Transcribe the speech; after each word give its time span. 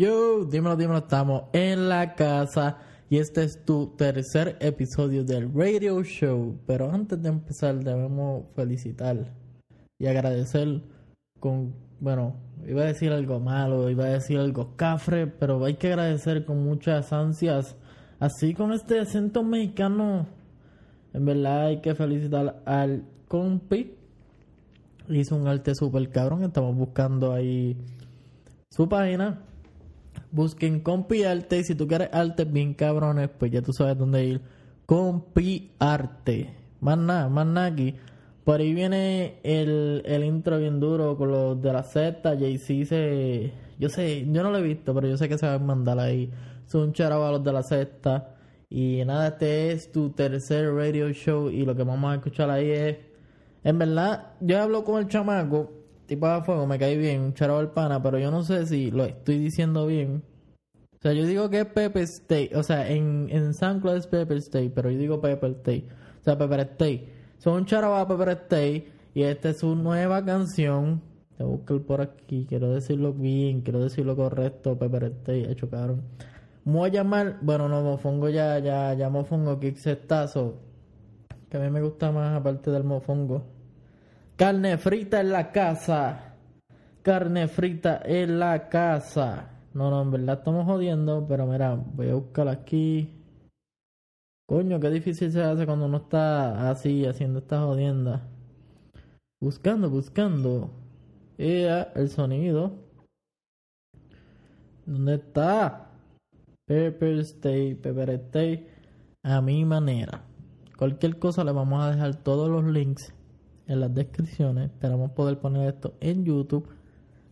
Yo, 0.00 0.46
dímelo, 0.46 0.76
dímelo, 0.76 1.00
estamos 1.00 1.42
en 1.52 1.90
la 1.90 2.14
casa 2.14 2.78
y 3.10 3.18
este 3.18 3.44
es 3.44 3.66
tu 3.66 3.88
tercer 3.98 4.56
episodio 4.58 5.24
del 5.24 5.52
radio 5.52 6.02
show. 6.02 6.58
Pero 6.66 6.90
antes 6.90 7.20
de 7.22 7.28
empezar 7.28 7.84
debemos 7.84 8.46
felicitar 8.56 9.30
y 9.98 10.06
agradecer 10.06 10.80
con, 11.38 11.74
bueno, 12.00 12.36
iba 12.66 12.80
a 12.80 12.86
decir 12.86 13.12
algo 13.12 13.40
malo, 13.40 13.90
iba 13.90 14.06
a 14.06 14.08
decir 14.12 14.38
algo 14.38 14.74
cafre, 14.74 15.26
pero 15.26 15.62
hay 15.62 15.74
que 15.74 15.88
agradecer 15.88 16.46
con 16.46 16.64
muchas 16.64 17.12
ansias. 17.12 17.76
Así 18.18 18.54
con 18.54 18.72
este 18.72 19.00
acento 19.00 19.42
mexicano, 19.42 20.28
en 21.12 21.26
verdad 21.26 21.66
hay 21.66 21.82
que 21.82 21.94
felicitar 21.94 22.62
al 22.64 23.04
compi. 23.28 23.96
Hizo 25.10 25.36
un 25.36 25.46
arte 25.46 25.74
super 25.74 26.08
cabrón, 26.08 26.44
estamos 26.44 26.74
buscando 26.74 27.34
ahí 27.34 27.76
su 28.70 28.88
página 28.88 29.44
Busquen 30.32 30.80
Compi 30.80 31.24
Arte. 31.24 31.58
Y 31.58 31.64
si 31.64 31.74
tú 31.74 31.86
quieres 31.86 32.08
arte 32.12 32.44
bien 32.44 32.74
cabrones, 32.74 33.28
pues 33.38 33.50
ya 33.50 33.62
tú 33.62 33.72
sabes 33.72 33.98
dónde 33.98 34.24
ir. 34.24 34.40
Compi 34.86 35.72
Arte. 35.78 36.54
Más 36.80 36.98
nada, 36.98 37.28
más 37.28 37.46
nada 37.46 37.66
aquí. 37.66 37.94
Por 38.44 38.60
ahí 38.60 38.74
viene 38.74 39.40
el, 39.42 40.02
el 40.06 40.24
intro 40.24 40.58
bien 40.58 40.80
duro 40.80 41.16
con 41.16 41.30
los 41.30 41.60
de 41.60 41.72
la 41.72 41.82
Z. 41.82 42.34
JC 42.34 42.84
se. 42.84 43.52
Yo 43.78 43.88
sé, 43.88 44.26
yo 44.30 44.42
no 44.42 44.50
lo 44.50 44.58
he 44.58 44.62
visto, 44.62 44.94
pero 44.94 45.08
yo 45.08 45.16
sé 45.16 45.28
que 45.28 45.38
se 45.38 45.46
va 45.46 45.54
a 45.54 45.58
mandar 45.58 45.98
ahí. 45.98 46.30
Son 46.66 46.92
charaba 46.92 47.28
a 47.28 47.32
los 47.32 47.44
de 47.44 47.52
la 47.52 47.62
Z. 47.62 48.36
Y 48.68 49.02
nada, 49.04 49.28
este 49.28 49.72
es 49.72 49.90
tu 49.90 50.10
tercer 50.10 50.72
radio 50.72 51.12
show. 51.12 51.50
Y 51.50 51.64
lo 51.64 51.74
que 51.74 51.82
vamos 51.84 52.10
a 52.12 52.16
escuchar 52.16 52.50
ahí 52.50 52.70
es. 52.70 52.96
En 53.64 53.78
verdad, 53.78 54.32
yo 54.40 54.60
hablo 54.60 54.84
con 54.84 55.00
el 55.00 55.08
chamaco 55.08 55.80
tipo 56.10 56.26
de 56.28 56.42
fuego 56.42 56.66
me 56.66 56.76
cae 56.76 56.96
bien, 56.96 57.20
un 57.20 57.34
charo 57.34 57.58
al 57.58 57.70
pana, 57.70 58.02
pero 58.02 58.18
yo 58.18 58.32
no 58.32 58.42
sé 58.42 58.66
si 58.66 58.90
lo 58.90 59.04
estoy 59.04 59.38
diciendo 59.38 59.86
bien. 59.86 60.24
O 61.00 61.02
sea, 61.02 61.14
yo 61.14 61.24
digo 61.24 61.48
que 61.48 61.60
es 61.60 61.66
Pepper 61.66 62.02
State, 62.02 62.50
o 62.54 62.62
sea, 62.62 62.86
en, 62.90 63.28
en 63.30 63.54
San 63.54 63.80
Claude 63.80 64.00
es 64.00 64.06
Pepper 64.06 64.36
State, 64.36 64.70
pero 64.74 64.90
yo 64.90 64.98
digo 64.98 65.18
Pepper 65.18 65.52
State, 65.52 65.86
o 66.20 66.24
sea, 66.24 66.36
Pepper 66.36 66.60
State. 66.60 67.08
Son 67.38 67.54
un 67.54 67.64
charo 67.64 67.96
a 67.96 68.06
Pepper 68.06 68.28
State 68.28 68.92
y 69.14 69.22
esta 69.22 69.48
es 69.48 69.60
su 69.60 69.74
nueva 69.76 70.22
canción. 70.22 71.00
Te 71.38 71.44
busco 71.44 71.80
por 71.80 72.02
aquí, 72.02 72.44
quiero 72.46 72.70
decirlo 72.70 73.14
bien, 73.14 73.62
quiero 73.62 73.80
decirlo 73.80 74.14
correcto, 74.14 74.78
Pepper 74.78 75.04
State, 75.04 75.50
hecho 75.50 75.70
cabrón. 75.70 76.02
Voy 76.64 76.90
a 76.90 76.92
llamar, 76.92 77.38
bueno, 77.40 77.66
no, 77.66 77.82
mofongo 77.82 78.28
ya, 78.28 78.58
ya, 78.58 78.92
ya 78.92 79.08
mofongo 79.08 79.58
Kickstartazo, 79.58 80.56
que 81.48 81.56
a 81.56 81.60
mí 81.60 81.70
me 81.70 81.80
gusta 81.80 82.12
más 82.12 82.38
aparte 82.38 82.70
del 82.70 82.84
mofongo. 82.84 83.46
Carne 84.36 84.76
frita 84.76 85.20
en 85.22 85.32
la 85.32 85.50
casa. 85.50 86.34
Carne 87.00 87.48
frita 87.48 88.02
en 88.04 88.38
la 88.38 88.68
casa. 88.68 89.49
No, 89.72 89.90
no, 89.90 90.02
en 90.02 90.10
verdad 90.10 90.38
estamos 90.38 90.66
jodiendo, 90.66 91.26
pero 91.28 91.46
mira, 91.46 91.74
voy 91.74 92.08
a 92.08 92.14
buscar 92.14 92.48
aquí. 92.48 93.14
Coño, 94.48 94.80
qué 94.80 94.90
difícil 94.90 95.30
se 95.30 95.42
hace 95.42 95.64
cuando 95.64 95.86
uno 95.86 95.98
está 95.98 96.70
así, 96.70 97.06
haciendo 97.06 97.38
esta 97.38 97.60
jodienda. 97.60 98.26
Buscando, 99.40 99.88
buscando. 99.88 100.70
Ea, 101.38 101.92
el 101.94 102.10
sonido. 102.10 102.72
¿Dónde 104.86 105.14
está? 105.14 105.92
Pepper 106.66 107.20
Stay, 107.20 107.76
Pepper 107.76 108.10
Stay. 108.10 108.66
A 109.22 109.40
mi 109.40 109.64
manera. 109.64 110.24
Cualquier 110.76 111.18
cosa 111.18 111.44
le 111.44 111.52
vamos 111.52 111.80
a 111.82 111.92
dejar 111.92 112.16
todos 112.16 112.50
los 112.50 112.64
links 112.64 113.14
en 113.68 113.78
las 113.80 113.94
descripciones. 113.94 114.70
Esperamos 114.72 115.12
poder 115.12 115.38
poner 115.38 115.68
esto 115.68 115.94
en 116.00 116.24
YouTube. 116.24 116.68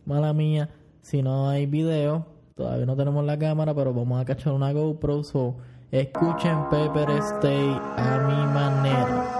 Mala 0.05 0.31
mía, 0.33 0.69
si 1.01 1.21
no 1.21 1.49
hay 1.49 1.65
video, 1.65 2.25
todavía 2.55 2.85
no 2.85 2.95
tenemos 2.95 3.25
la 3.25 3.37
cámara, 3.37 3.73
pero 3.73 3.93
vamos 3.93 4.21
a 4.21 4.25
cachar 4.25 4.53
una 4.53 4.71
GoPro. 4.71 5.23
So, 5.23 5.55
escuchen 5.91 6.69
Pepper 6.69 7.09
Stay 7.11 7.79
a 7.97 8.19
mi 8.27 8.53
manera. 8.53 9.38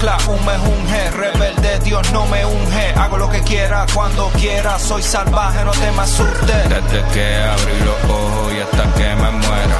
Un 0.00 0.44
me 0.44 1.10
rebelde, 1.10 1.80
Dios 1.80 2.12
no 2.12 2.24
me 2.26 2.44
unge. 2.44 2.94
Hago 2.96 3.18
lo 3.18 3.28
que 3.28 3.42
quiera, 3.42 3.84
cuando 3.92 4.28
quiera, 4.30 4.78
soy 4.78 5.02
salvaje, 5.02 5.64
no 5.64 5.72
te 5.72 5.90
me 5.90 6.02
asustes. 6.02 6.68
Desde 6.68 7.02
que 7.12 7.36
abrí 7.42 7.80
los 7.80 8.10
ojos 8.10 8.52
y 8.54 8.60
hasta 8.60 8.94
que 8.94 9.08
me 9.16 9.30
muera, 9.30 9.76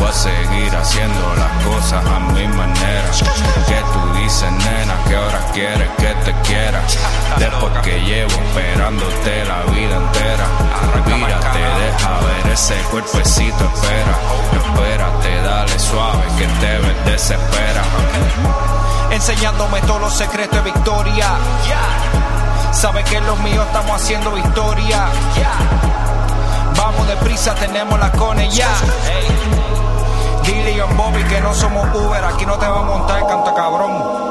voy 0.00 0.08
a 0.08 0.12
seguir 0.12 0.76
haciendo 0.76 1.34
las 1.36 1.64
cosas 1.64 2.04
a 2.04 2.18
mi 2.32 2.48
manera. 2.48 3.10
Que 3.68 3.80
tú 3.92 4.20
dices, 4.20 4.50
nena, 4.50 4.94
que 5.06 5.14
ahora 5.14 5.40
quieres 5.52 5.90
que 5.96 6.12
te 6.24 6.32
quiera. 6.42 6.80
Después 7.38 7.72
que 7.84 8.00
llevo 8.00 8.32
esperándote 8.32 9.44
la 9.44 9.62
vida 9.70 9.96
entera. 9.96 10.46
Mírate, 11.06 11.58
deja 11.58 12.18
ver 12.18 12.52
ese 12.52 12.74
cuerpecito, 12.90 13.64
espera. 13.74 14.18
Espérate, 14.56 15.42
dale 15.42 15.78
suave, 15.78 16.24
que 16.36 16.46
te 16.46 17.10
desespera 17.12 18.81
enseñándome 19.12 19.80
todos 19.82 20.00
los 20.00 20.14
secretos 20.14 20.64
de 20.64 20.70
victoria. 20.70 21.28
Sabe 22.72 23.04
que 23.04 23.20
los 23.20 23.38
míos 23.40 23.66
estamos 23.66 24.02
haciendo 24.02 24.32
victoria. 24.32 25.06
Vamos 26.76 27.06
deprisa, 27.06 27.54
tenemos 27.54 27.98
la 27.98 28.10
cone 28.12 28.48
ya. 28.50 28.70
Dile 30.44 30.80
a 30.80 30.86
Bobby 30.86 31.22
que 31.24 31.40
no 31.40 31.54
somos 31.54 31.94
Uber, 31.94 32.24
aquí 32.24 32.46
no 32.46 32.58
te 32.58 32.66
va 32.66 32.80
a 32.80 32.82
montar 32.82 33.18
el 33.18 33.26
canto 33.26 33.54
cabrón. 33.54 34.21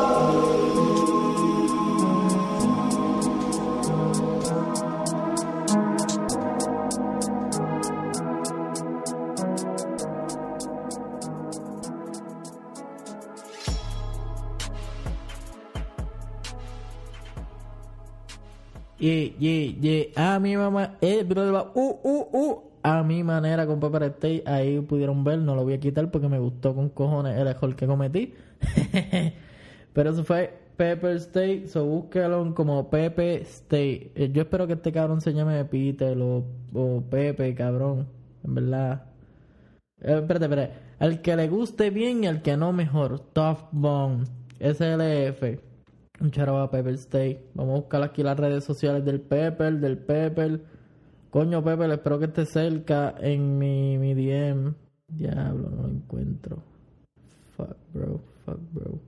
Yeah, 19.01 19.33
yeah, 19.39 19.73
yeah. 19.81 20.35
A 20.35 20.39
mi 20.39 20.55
mamá, 20.55 20.97
eh, 21.01 21.25
uh, 21.25 21.99
uh, 22.03 22.27
uh. 22.31 22.71
A 22.83 23.01
mi 23.01 23.23
manera 23.23 23.65
con 23.65 23.79
Pepper 23.79 24.03
State. 24.03 24.43
Ahí 24.45 24.79
pudieron 24.81 25.23
ver, 25.23 25.39
no 25.39 25.55
lo 25.55 25.63
voy 25.63 25.73
a 25.73 25.79
quitar 25.79 26.11
porque 26.11 26.29
me 26.29 26.37
gustó 26.37 26.75
con 26.75 26.89
cojones 26.89 27.35
el 27.35 27.47
error 27.47 27.75
que 27.75 27.87
cometí. 27.87 28.33
Pero 29.93 30.11
eso 30.11 30.23
fue 30.23 30.53
Pepper 30.77 31.15
State. 31.15 31.67
So 31.67 31.83
búsquelo 31.83 32.53
como 32.53 32.91
Pepe 32.91 33.41
State. 33.41 34.11
Eh, 34.13 34.29
yo 34.31 34.43
espero 34.43 34.67
que 34.67 34.73
este 34.73 34.91
cabrón 34.91 35.19
se 35.19 35.33
llame 35.33 35.65
Peter 35.65 36.15
o, 36.19 36.43
o 36.73 37.01
Pepe, 37.01 37.55
cabrón. 37.55 38.07
En 38.43 38.53
verdad. 38.53 39.05
Eh, 40.01 40.19
espérate, 40.21 40.45
espérate. 40.45 40.73
Al 40.99 41.21
que 41.21 41.35
le 41.35 41.47
guste 41.47 41.89
bien 41.89 42.23
y 42.23 42.27
al 42.27 42.43
que 42.43 42.55
no 42.55 42.71
mejor. 42.71 43.19
Tough 43.33 43.67
Bone. 43.71 44.25
SLF. 44.59 45.70
Un 46.21 46.29
charaba 46.29 46.69
Pepper 46.69 46.93
Stay. 46.93 47.39
Vamos 47.55 47.73
a 47.73 47.79
buscar 47.79 48.03
aquí 48.03 48.21
las 48.21 48.37
redes 48.37 48.63
sociales 48.63 49.03
del 49.03 49.21
Pepper, 49.21 49.79
del 49.79 49.97
Pepper. 49.97 50.61
Coño, 51.31 51.63
Pepper, 51.63 51.89
espero 51.89 52.19
que 52.19 52.25
esté 52.25 52.45
cerca 52.45 53.15
en 53.19 53.57
mi, 53.57 53.97
mi 53.97 54.13
DM. 54.13 54.75
Diablo, 55.07 55.71
no 55.71 55.81
lo 55.83 55.89
encuentro. 55.89 56.63
Fuck, 57.57 57.75
bro. 57.91 58.21
Fuck, 58.45 58.59
bro. 58.71 58.99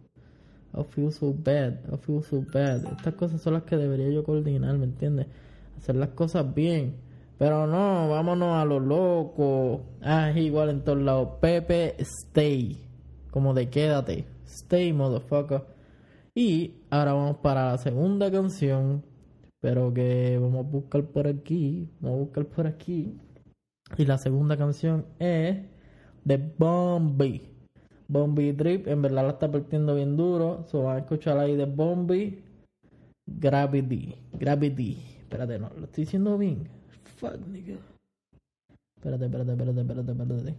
I 0.76 0.84
feel 0.86 1.12
so 1.12 1.32
bad. 1.32 1.74
I 1.94 1.98
feel 1.98 2.24
so 2.24 2.44
bad. 2.52 2.84
Estas 2.98 3.14
cosas 3.14 3.42
son 3.42 3.54
las 3.54 3.64
que 3.64 3.78
debería 3.78 4.10
yo 4.10 4.24
coordinar, 4.24 4.76
¿me 4.80 4.86
entiendes? 4.86 5.28
Hacer 5.78 5.96
las 5.96 6.10
cosas 6.10 6.52
bien. 6.56 6.96
Pero 7.38 7.68
no, 7.68 8.10
vámonos 8.10 8.56
a 8.56 8.66
lo 8.66 8.80
loco. 8.80 9.84
Ah, 10.02 10.32
es 10.32 10.38
igual 10.38 10.70
en 10.70 10.82
todos 10.84 10.98
lados. 10.98 11.30
Pepe 11.40 11.96
Stay. 12.00 12.82
Como 13.30 13.54
de 13.54 13.70
quédate. 13.70 14.26
Stay, 14.48 14.94
motherfucker. 14.94 15.74
Y 16.36 16.74
ahora 16.90 17.14
vamos 17.14 17.38
para 17.38 17.72
la 17.72 17.78
segunda 17.78 18.32
canción. 18.32 19.04
Pero 19.60 19.94
que 19.94 20.38
vamos 20.40 20.66
a 20.66 20.70
buscar 20.70 21.06
por 21.06 21.28
aquí. 21.28 21.90
Vamos 22.00 22.18
a 22.18 22.24
buscar 22.24 22.46
por 22.46 22.68
aquí. 22.68 23.16
Y 23.98 24.06
la 24.06 24.18
segunda 24.18 24.58
canción 24.58 25.06
es 25.20 25.58
de 26.24 26.38
Bombi. 26.58 27.50
Bombi 28.08 28.52
Drip. 28.52 28.88
En 28.88 29.02
verdad 29.02 29.24
la 29.24 29.32
está 29.32 29.52
partiendo 29.52 29.96
bien 29.96 30.18
duro. 30.18 30.66
So 30.68 30.84
van 30.84 30.98
a 30.98 31.00
escuchar 31.00 31.38
ahí 31.38 31.56
de 31.56 31.66
Bombi. 31.66 32.44
Gravity. 33.26 34.16
Gravity. 34.34 34.98
Espérate, 35.22 35.60
no, 35.60 35.72
lo 35.78 35.86
estoy 35.86 36.04
diciendo 36.04 36.38
bien. 36.38 36.68
Fuck, 37.18 37.40
nigga. 37.48 37.76
Espérate, 38.98 39.26
espérate, 39.26 39.52
espérate, 39.52 39.82
espérate, 39.82 40.12
espérate. 40.12 40.56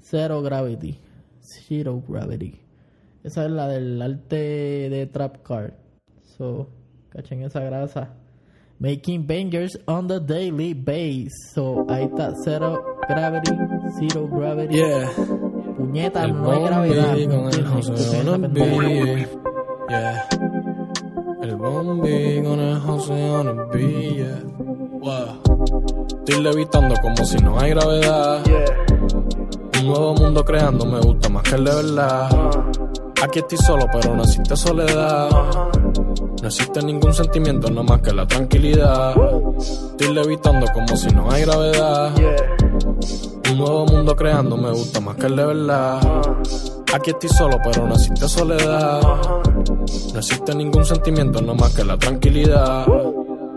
Zero 0.00 0.42
Gravity. 0.42 0.98
Zero 1.40 2.02
Gravity. 2.06 2.65
Esa 3.26 3.46
es 3.46 3.50
la 3.50 3.66
del 3.66 4.00
arte 4.00 4.36
de 4.88 5.08
Trap 5.12 5.42
Card. 5.42 5.72
So, 6.38 6.68
cachen 7.10 7.42
esa 7.42 7.58
grasa. 7.58 8.10
Making 8.78 9.26
bangers 9.26 9.76
on 9.88 10.06
the 10.06 10.20
daily 10.20 10.74
base. 10.74 11.32
So, 11.52 11.84
ahí 11.88 12.04
está 12.04 12.32
Zero 12.44 12.84
Gravity, 13.08 13.50
Zero 13.98 14.28
Gravity. 14.28 14.76
Yeah. 14.76 15.10
Puñeta, 15.76 16.22
El 16.22 16.34
no 16.34 16.52
hay 16.52 16.62
gravedad. 16.62 17.14
con 17.28 17.52
el. 17.52 17.66
José 17.66 18.30
on 18.30 18.52
beat. 18.54 19.28
Yeah. 19.88 20.28
El 21.42 21.56
bombi 21.56 22.42
con 22.44 22.60
el 22.60 22.78
José 22.78 23.30
on 23.30 23.46
the 23.56 23.76
beat. 23.76 24.16
Yeah. 24.18 24.42
Wow. 25.00 26.06
Estoy 26.18 26.42
levitando 26.44 26.94
como 27.02 27.24
si 27.24 27.38
no 27.38 27.58
hay 27.58 27.70
gravedad. 27.70 28.40
Un 29.80 29.86
nuevo 29.88 30.14
mundo 30.14 30.44
creando 30.44 30.86
me 30.86 31.00
gusta 31.00 31.28
más 31.28 31.42
que 31.42 31.56
el 31.56 31.64
de 31.64 31.74
verdad. 31.74 32.30
Aquí 33.26 33.40
estoy 33.40 33.58
solo, 33.58 33.86
pero 33.90 34.14
no 34.14 34.22
existe 34.22 34.56
soledad. 34.56 35.28
No 36.42 36.46
existe 36.46 36.80
ningún 36.80 37.12
sentimiento, 37.12 37.68
no 37.68 37.82
más 37.82 38.00
que 38.00 38.12
la 38.12 38.24
tranquilidad. 38.24 39.16
Estoy 39.58 40.14
levitando 40.14 40.64
como 40.72 40.96
si 40.96 41.08
no 41.08 41.28
hay 41.28 41.42
gravedad. 41.42 42.12
Un 43.50 43.58
nuevo 43.58 43.84
mundo 43.86 44.14
creando 44.14 44.56
me 44.56 44.70
gusta 44.70 45.00
más 45.00 45.16
que 45.16 45.26
el 45.26 45.34
de 45.34 45.44
verdad. 45.44 45.98
Aquí 46.94 47.10
estoy 47.10 47.28
solo, 47.30 47.58
pero 47.64 47.88
no 47.88 47.94
existe 47.94 48.28
soledad. 48.28 49.00
No 49.02 50.18
existe 50.18 50.54
ningún 50.54 50.84
sentimiento, 50.84 51.42
no 51.42 51.56
más 51.56 51.74
que 51.74 51.84
la 51.84 51.98
tranquilidad. 51.98 52.86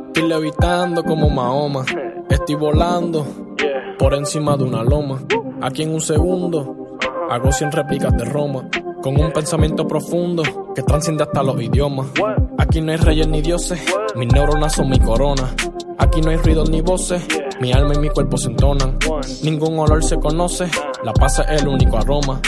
Estoy 0.07 0.27
levitando 0.27 1.03
como 1.03 1.29
Mahoma. 1.29 1.85
Estoy 2.27 2.55
volando 2.55 3.23
por 3.99 4.15
encima 4.15 4.57
de 4.57 4.63
una 4.63 4.81
loma. 4.81 5.21
Aquí 5.61 5.83
en 5.83 5.93
un 5.93 6.01
segundo 6.01 6.97
hago 7.29 7.51
100 7.51 7.71
réplicas 7.71 8.17
de 8.17 8.25
Roma. 8.25 8.67
Con 9.01 9.19
un 9.19 9.31
pensamiento 9.31 9.87
profundo 9.87 10.43
que 10.75 10.83
trasciende 10.83 11.23
hasta 11.23 11.41
los 11.41 11.61
idiomas. 11.61 12.07
Aquí 12.57 12.81
no 12.81 12.91
hay 12.91 12.97
reyes 12.97 13.27
ni 13.27 13.41
dioses, 13.41 13.79
mis 14.15 14.31
neuronas 14.31 14.73
son 14.73 14.89
mi 14.89 14.99
corona. 14.99 15.55
Aquí 15.97 16.21
no 16.21 16.31
hay 16.31 16.37
ruidos 16.37 16.69
ni 16.69 16.81
voces, 16.81 17.25
mi 17.61 17.71
alma 17.71 17.93
y 17.95 17.99
mi 17.99 18.09
cuerpo 18.09 18.37
se 18.37 18.49
entonan. 18.49 18.97
Ningún 19.43 19.79
olor 19.79 20.03
se 20.03 20.17
conoce, 20.17 20.69
la 21.03 21.13
paz 21.13 21.39
es 21.39 21.61
el 21.61 21.67
único 21.67 21.97
aroma. 21.97 22.41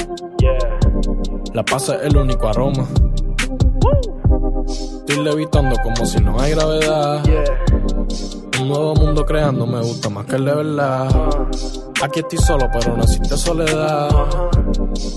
La 1.53 1.63
paz 1.63 1.89
es 1.89 2.01
el 2.03 2.18
único 2.18 2.48
aroma. 2.48 2.86
Estoy 4.68 5.24
levitando 5.24 5.75
como 5.83 6.06
si 6.06 6.19
no 6.19 6.39
hay 6.39 6.51
gravedad. 6.51 7.24
Un 8.62 8.68
nuevo 8.68 8.94
mundo 8.94 9.25
creando 9.25 9.66
me 9.66 9.81
gusta 9.81 10.08
más 10.10 10.28
que 10.28 10.36
el 10.36 10.46
de 10.46 10.54
verdad. 10.54 11.10
Aquí 12.04 12.19
estoy 12.19 12.38
solo, 12.38 12.69
pero 12.72 12.96
no 12.96 13.02
existe 13.02 13.36
soledad. 13.36 14.12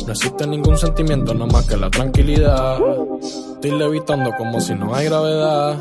No 0.06 0.12
existe 0.12 0.46
ningún 0.46 0.79
sentimiento, 0.79 1.35
no 1.35 1.46
más 1.46 1.67
que 1.67 1.76
la 1.76 1.91
tranquilidad. 1.91 2.79
Estoy 3.55 3.73
levitando 3.73 4.31
como 4.38 4.62
si 4.62 4.75
no 4.75 4.94
hay 4.94 5.05
gravedad. 5.05 5.76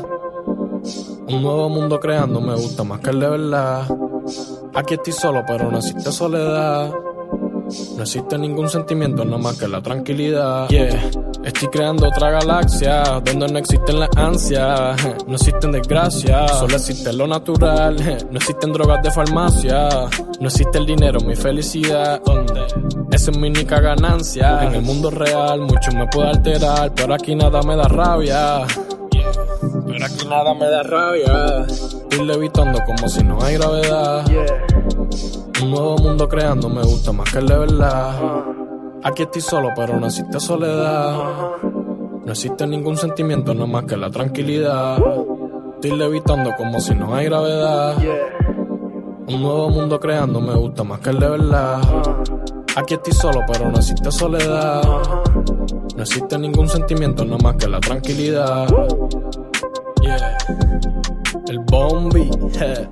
Un 1.26 1.42
nuevo 1.42 1.70
mundo 1.70 1.98
creando 1.98 2.38
me 2.42 2.54
gusta 2.54 2.84
más 2.84 3.00
que 3.00 3.08
el 3.08 3.20
de 3.20 3.30
verdad. 3.30 3.88
Aquí 4.74 4.94
estoy 4.94 5.14
solo, 5.14 5.42
pero 5.46 5.70
no 5.70 5.78
existe 5.78 6.12
soledad. 6.12 6.92
No 7.96 8.02
existe 8.02 8.36
ningún 8.36 8.68
sentimiento, 8.68 9.24
no 9.24 9.38
más 9.38 9.58
que 9.58 9.66
la 9.66 9.80
tranquilidad. 9.80 10.68
Estoy 11.44 11.68
creando 11.68 12.08
otra 12.08 12.30
galaxia 12.30 13.02
donde 13.24 13.48
no 13.48 13.58
existen 13.58 14.00
las 14.00 14.10
ansias, 14.16 14.96
no 15.26 15.34
existen 15.34 15.72
desgracias, 15.72 16.58
solo 16.58 16.76
existe 16.76 17.12
lo 17.12 17.26
natural, 17.26 17.96
no 18.30 18.36
existen 18.36 18.72
drogas 18.72 19.02
de 19.02 19.10
farmacia, 19.10 19.88
no 20.40 20.46
existe 20.46 20.78
el 20.78 20.86
dinero, 20.86 21.20
mi 21.20 21.36
felicidad, 21.36 22.20
esa 23.10 23.30
es 23.30 23.38
mi 23.38 23.48
única 23.48 23.80
ganancia. 23.80 24.64
En 24.64 24.74
el 24.74 24.82
mundo 24.82 25.10
real 25.10 25.60
mucho 25.60 25.90
me 25.92 26.06
puede 26.08 26.30
alterar, 26.30 26.92
pero 26.94 27.14
aquí 27.14 27.34
nada 27.34 27.62
me 27.62 27.76
da 27.76 27.88
rabia. 27.88 28.66
Pero 29.86 30.04
aquí 30.04 30.26
nada 30.26 30.54
me 30.54 30.66
da 30.66 30.82
rabia. 30.82 31.64
Estoy 31.66 32.26
levitando 32.26 32.78
como 32.84 33.08
si 33.08 33.22
no 33.22 33.42
hay 33.42 33.54
gravedad. 33.54 34.24
Un 35.62 35.70
nuevo 35.70 35.96
mundo 35.98 36.28
creando 36.28 36.68
me 36.68 36.82
gusta 36.82 37.12
más 37.12 37.30
que 37.30 37.38
el 37.38 37.46
de 37.46 37.58
verdad. 37.58 38.44
Aquí 39.02 39.22
estoy 39.22 39.40
solo, 39.40 39.68
pero 39.76 39.98
no 39.98 40.06
existe 40.06 40.40
soledad. 40.40 41.16
No 42.24 42.32
existe 42.32 42.66
ningún 42.66 42.96
sentimiento, 42.96 43.54
no 43.54 43.66
más 43.66 43.84
que 43.84 43.96
la 43.96 44.10
tranquilidad. 44.10 44.98
Estoy 45.74 45.96
levitando 45.96 46.50
como 46.56 46.80
si 46.80 46.94
no 46.94 47.14
hay 47.14 47.26
gravedad. 47.26 47.96
Un 49.26 49.42
nuevo 49.42 49.70
mundo 49.70 50.00
creando 50.00 50.40
me 50.40 50.54
gusta 50.54 50.82
más 50.84 51.00
que 51.00 51.10
el 51.10 51.20
de 51.20 51.28
verdad. 51.28 51.80
Aquí 52.76 52.94
estoy 52.94 53.12
solo, 53.12 53.40
pero 53.46 53.70
no 53.70 53.76
existe 53.78 54.10
soledad. 54.10 54.82
No 55.96 56.02
existe 56.02 56.38
ningún 56.38 56.68
sentimiento, 56.68 57.24
no 57.24 57.38
más 57.38 57.56
que 57.56 57.68
la 57.68 57.78
tranquilidad. 57.78 58.66
El 61.48 61.58
Bombi, 61.60 62.30
yeah. 62.52 62.90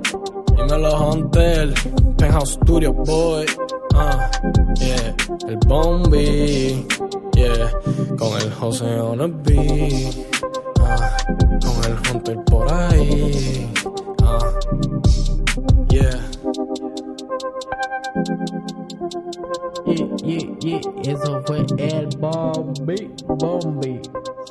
Dímelo 0.62 1.10
Hunter, 1.10 1.74
Penthouse 2.16 2.52
Studio 2.52 2.92
Boy, 2.92 3.46
ah, 3.94 4.30
yeah. 4.76 5.14
El 5.48 5.56
Bombi, 5.66 6.86
yeah. 7.34 7.70
Con 8.16 8.40
el 8.40 8.52
José 8.52 9.00
on 9.00 9.18
the 9.18 9.28
beat, 9.28 10.14
ah, 10.80 11.16
con 11.60 11.84
el 11.84 11.96
Hunter 12.08 12.36
por 12.44 12.72
ahí, 12.72 13.72
ah, 14.22 14.38
yeah. 15.88 16.20
Y, 19.84 19.92
y, 20.24 20.80
y 21.02 21.10
eso 21.10 21.42
fue 21.46 21.66
el 21.78 22.06
Bombi, 22.18 23.10
Bombi. 23.26 24.00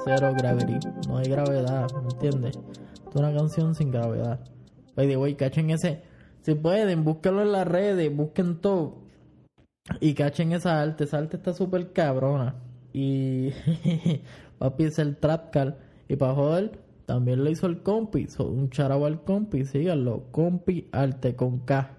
Cero 0.04 0.34
gravity. 0.36 0.80
No 1.08 1.18
hay 1.18 1.26
gravedad, 1.30 1.88
¿me 2.02 2.10
entiendes? 2.10 2.58
Es 3.10 3.16
una 3.16 3.34
canción 3.34 3.76
sin 3.76 3.92
gravedad. 3.92 4.40
By 4.96 5.08
the 5.08 5.18
way, 5.18 5.36
cachen 5.36 5.70
ese. 5.70 6.02
Si 6.42 6.56
pueden, 6.56 7.04
búsquenlo 7.04 7.42
en 7.42 7.52
las 7.52 7.68
redes, 7.68 8.16
busquen 8.16 8.60
todo. 8.60 8.98
Y 10.00 10.14
cachen 10.14 10.52
esa 10.54 10.82
arte. 10.82 11.04
Esa 11.06 11.20
arte 11.20 11.38
está 11.38 11.54
súper 11.54 11.92
cabrona. 11.94 12.56
Y 12.94 13.52
papi 14.58 14.86
es 14.86 15.00
el 15.00 15.18
trap 15.18 15.52
car. 15.52 15.80
Y 16.08 16.16
para 16.16 16.34
joder, 16.34 16.80
también 17.06 17.44
lo 17.44 17.50
hizo 17.50 17.68
el 17.68 17.82
compi. 17.82 18.28
So, 18.28 18.48
un 18.48 18.70
charabo 18.70 19.06
al 19.06 19.24
compi, 19.24 19.66
síganlo. 19.66 20.32
Compi 20.32 20.88
arte 20.92 21.36
con 21.36 21.60
K. 21.60 21.98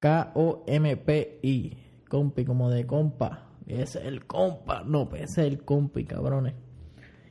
K-O-M-P-I. 0.00 1.78
Compi, 2.08 2.44
como 2.44 2.70
de 2.70 2.86
compa. 2.86 3.46
Es 3.66 3.96
el 3.96 4.26
compa. 4.26 4.82
No, 4.84 5.08
es 5.14 5.38
el 5.38 5.64
compi, 5.64 6.04
cabrones. 6.04 6.54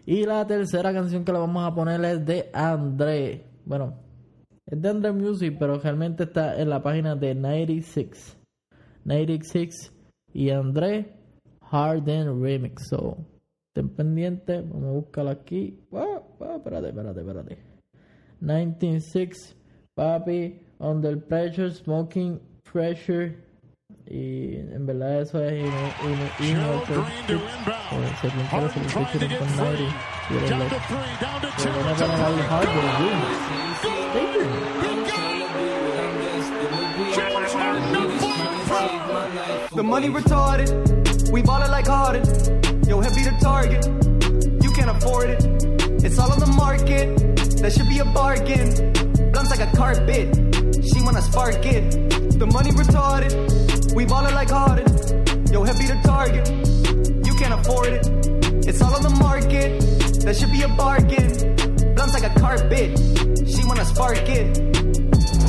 Y 0.05 0.25
la 0.25 0.45
tercera 0.47 0.93
canción 0.93 1.23
que 1.23 1.31
le 1.31 1.39
vamos 1.39 1.65
a 1.65 1.75
poner 1.75 2.03
es 2.05 2.25
de 2.25 2.49
André. 2.53 3.45
Bueno, 3.65 3.93
es 4.69 4.81
de 4.81 4.89
André 4.89 5.11
Music, 5.11 5.55
pero 5.57 5.79
realmente 5.79 6.23
está 6.23 6.59
en 6.61 6.69
la 6.69 6.81
página 6.81 7.15
de 7.15 7.33
96. 7.33 8.37
96 9.03 9.91
y 10.33 10.51
André 10.51 11.13
Harden 11.61 12.41
Remix. 12.41 12.87
So, 12.89 13.17
estén 13.69 13.89
pendientes. 13.89 14.69
Vamos 14.69 14.89
a 14.89 14.91
buscarla 14.91 15.31
aquí. 15.31 15.79
Ah, 15.91 16.21
espérate, 16.55 16.89
espérate, 16.89 17.19
espérate. 17.19 17.57
196 18.39 19.55
Papi, 19.95 20.61
Under 20.79 21.17
Pressure, 21.17 21.71
Smoking 21.71 22.39
Pressure. 22.63 23.35
Y 24.11 24.55
en 24.55 24.87
verdad 24.87 25.21
eso 25.21 25.39
es 25.43 25.51
se 25.51 26.49
se 26.49 26.55
lo 26.55 26.83
con 29.37 29.47
y 29.47 30.39
like. 30.49 30.75
A 31.57 31.69
ganar 31.75 32.23
al 32.25 32.41
Harden 32.49 32.73
The 39.75 39.83
money 39.83 40.09
retarded. 40.09 40.71
We 41.31 41.43
ballin' 41.43 41.69
like 41.69 41.85
Harden. 41.85 42.23
Yo, 42.87 43.01
heavy 43.01 43.21
the 43.21 43.37
target. 43.39 43.85
You 44.63 44.71
can't 44.71 44.89
afford 44.89 45.29
it. 45.29 45.45
It's 46.03 46.17
all 46.17 46.31
on 46.31 46.39
the 46.39 46.47
market. 46.47 47.15
That 47.61 47.73
should 47.73 47.87
be 47.87 47.99
a 47.99 48.05
bargain. 48.05 48.91
Blunts 49.31 49.51
like 49.51 49.61
a 49.61 49.71
carpet. 49.77 50.35
She 50.83 50.99
wanna 51.03 51.21
spark 51.21 51.63
it. 51.63 51.91
The 52.39 52.47
money 52.47 52.71
retarded. 52.71 53.68
We 53.95 54.05
ballin' 54.05 54.35
like 54.35 54.49
Harden. 54.49 54.85
Yo, 55.51 55.63
heavy 55.63 55.87
the 55.87 55.99
target. 56.03 56.47
You 57.25 57.33
can't 57.35 57.53
afford 57.59 57.87
it. 57.87 58.07
It's 58.67 58.81
all 58.81 58.95
on 58.95 59.01
the 59.01 59.09
market. 59.09 59.81
That 60.23 60.35
should 60.37 60.51
be 60.51 60.61
a 60.61 60.67
bargain. 60.67 61.55
Blunts 61.95 62.13
like 62.13 62.23
a 62.23 62.39
carpet. 62.39 62.97
She 63.49 63.65
wanna 63.65 63.85
spark 63.85 64.29
it. 64.29 64.57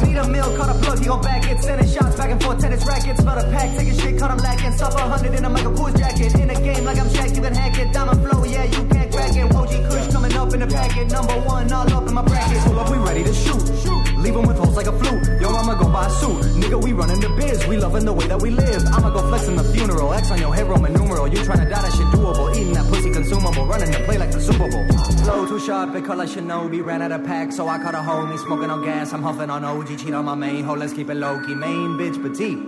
Need 0.02 0.16
a 0.16 0.26
meal, 0.28 0.56
caught 0.56 0.74
a 0.74 0.78
plug, 0.80 0.98
he 0.98 1.06
gon' 1.06 1.20
back 1.20 1.50
it. 1.50 1.62
Sending 1.62 1.88
shots 1.88 2.16
back 2.16 2.30
and 2.30 2.42
forth, 2.42 2.60
tennis 2.60 2.84
rackets. 2.86 3.20
Smell 3.20 3.36
the 3.36 3.50
pack, 3.52 3.76
taking 3.76 3.98
shit, 3.98 4.18
caught 4.18 4.30
him 4.30 4.38
lacking. 4.38 4.72
Suffer 4.72 4.98
a 4.98 5.08
hundred 5.08 5.34
in 5.34 5.44
a 5.44 5.50
Michael 5.50 5.72
Kors 5.72 5.96
jacket. 5.98 6.34
In 6.34 6.48
the 6.48 6.54
game 6.54 6.84
like 6.84 6.98
I'm 6.98 7.08
Shaq, 7.08 7.36
you 7.36 7.42
can 7.42 7.54
hack 7.54 7.78
it. 7.78 7.92
Diamond 7.92 8.26
flow, 8.26 8.44
yeah, 8.44 8.64
you 8.64 8.84
can't 8.88 9.12
crack 9.12 9.36
it. 9.36 9.54
OG 9.54 9.72
Kush 9.90 10.12
coming 10.12 10.32
up 10.32 10.52
in 10.54 10.60
the 10.60 10.66
packet. 10.66 11.10
Number 11.12 11.34
one, 11.42 11.70
all 11.72 11.92
up 11.92 12.08
in 12.08 12.14
my 12.14 12.22
bracket. 12.22 12.62
Pull 12.64 12.80
up, 12.80 12.90
we 12.90 12.96
ready 12.96 13.22
to 13.22 13.34
shoot. 13.34 13.60
shoot. 13.82 14.09
Leave 14.22 14.36
'em 14.36 14.46
with 14.46 14.58
holes 14.58 14.76
like 14.76 14.86
a 14.86 14.92
flu. 14.92 15.12
Yo, 15.40 15.48
I'ma 15.48 15.74
go 15.74 15.88
buy 15.88 16.06
a 16.06 16.10
suit. 16.10 16.42
Nigga, 16.60 16.82
we 16.82 16.92
running 16.92 17.20
the 17.20 17.30
biz, 17.30 17.66
we 17.66 17.76
loving 17.76 18.04
the 18.04 18.12
way 18.12 18.26
that 18.26 18.40
we 18.40 18.50
live. 18.50 18.82
I'ma 18.94 19.10
go 19.10 19.20
flex 19.28 19.48
in 19.48 19.56
the 19.56 19.64
funeral. 19.64 20.12
X 20.12 20.30
on 20.30 20.38
your 20.38 20.54
head, 20.54 20.68
Roman 20.68 20.92
numeral. 20.92 21.26
You 21.26 21.38
tryna 21.38 21.68
die, 21.70 21.82
that 21.82 21.92
shit 21.92 22.06
doable. 22.08 22.54
Eating 22.54 22.74
that 22.74 22.86
pussy 22.88 23.10
consumable. 23.10 23.66
Running 23.66 23.90
the 23.90 24.00
play 24.00 24.18
like 24.18 24.30
the 24.30 24.40
Super 24.40 24.68
Bowl. 24.70 24.86
Flow 25.24 25.46
too 25.46 25.58
sharp, 25.58 25.94
it 25.94 26.06
like 26.06 26.28
Shinobi. 26.28 26.84
Ran 26.84 27.02
out 27.02 27.12
of 27.12 27.24
pack, 27.24 27.52
so 27.52 27.68
I 27.68 27.78
caught 27.78 27.94
a 27.94 27.98
homie. 27.98 28.38
Smoking 28.38 28.70
on 28.70 28.84
gas, 28.84 29.12
I'm 29.12 29.22
huffing 29.22 29.50
on 29.50 29.64
OG. 29.64 29.96
Cheat 29.96 30.14
on 30.14 30.24
my 30.26 30.34
main 30.34 30.64
hoe, 30.64 30.74
let's 30.74 30.92
keep 30.92 31.08
it 31.08 31.16
low 31.16 31.40
key. 31.44 31.54
Main 31.54 31.96
bitch 31.98 32.20
petite. 32.22 32.58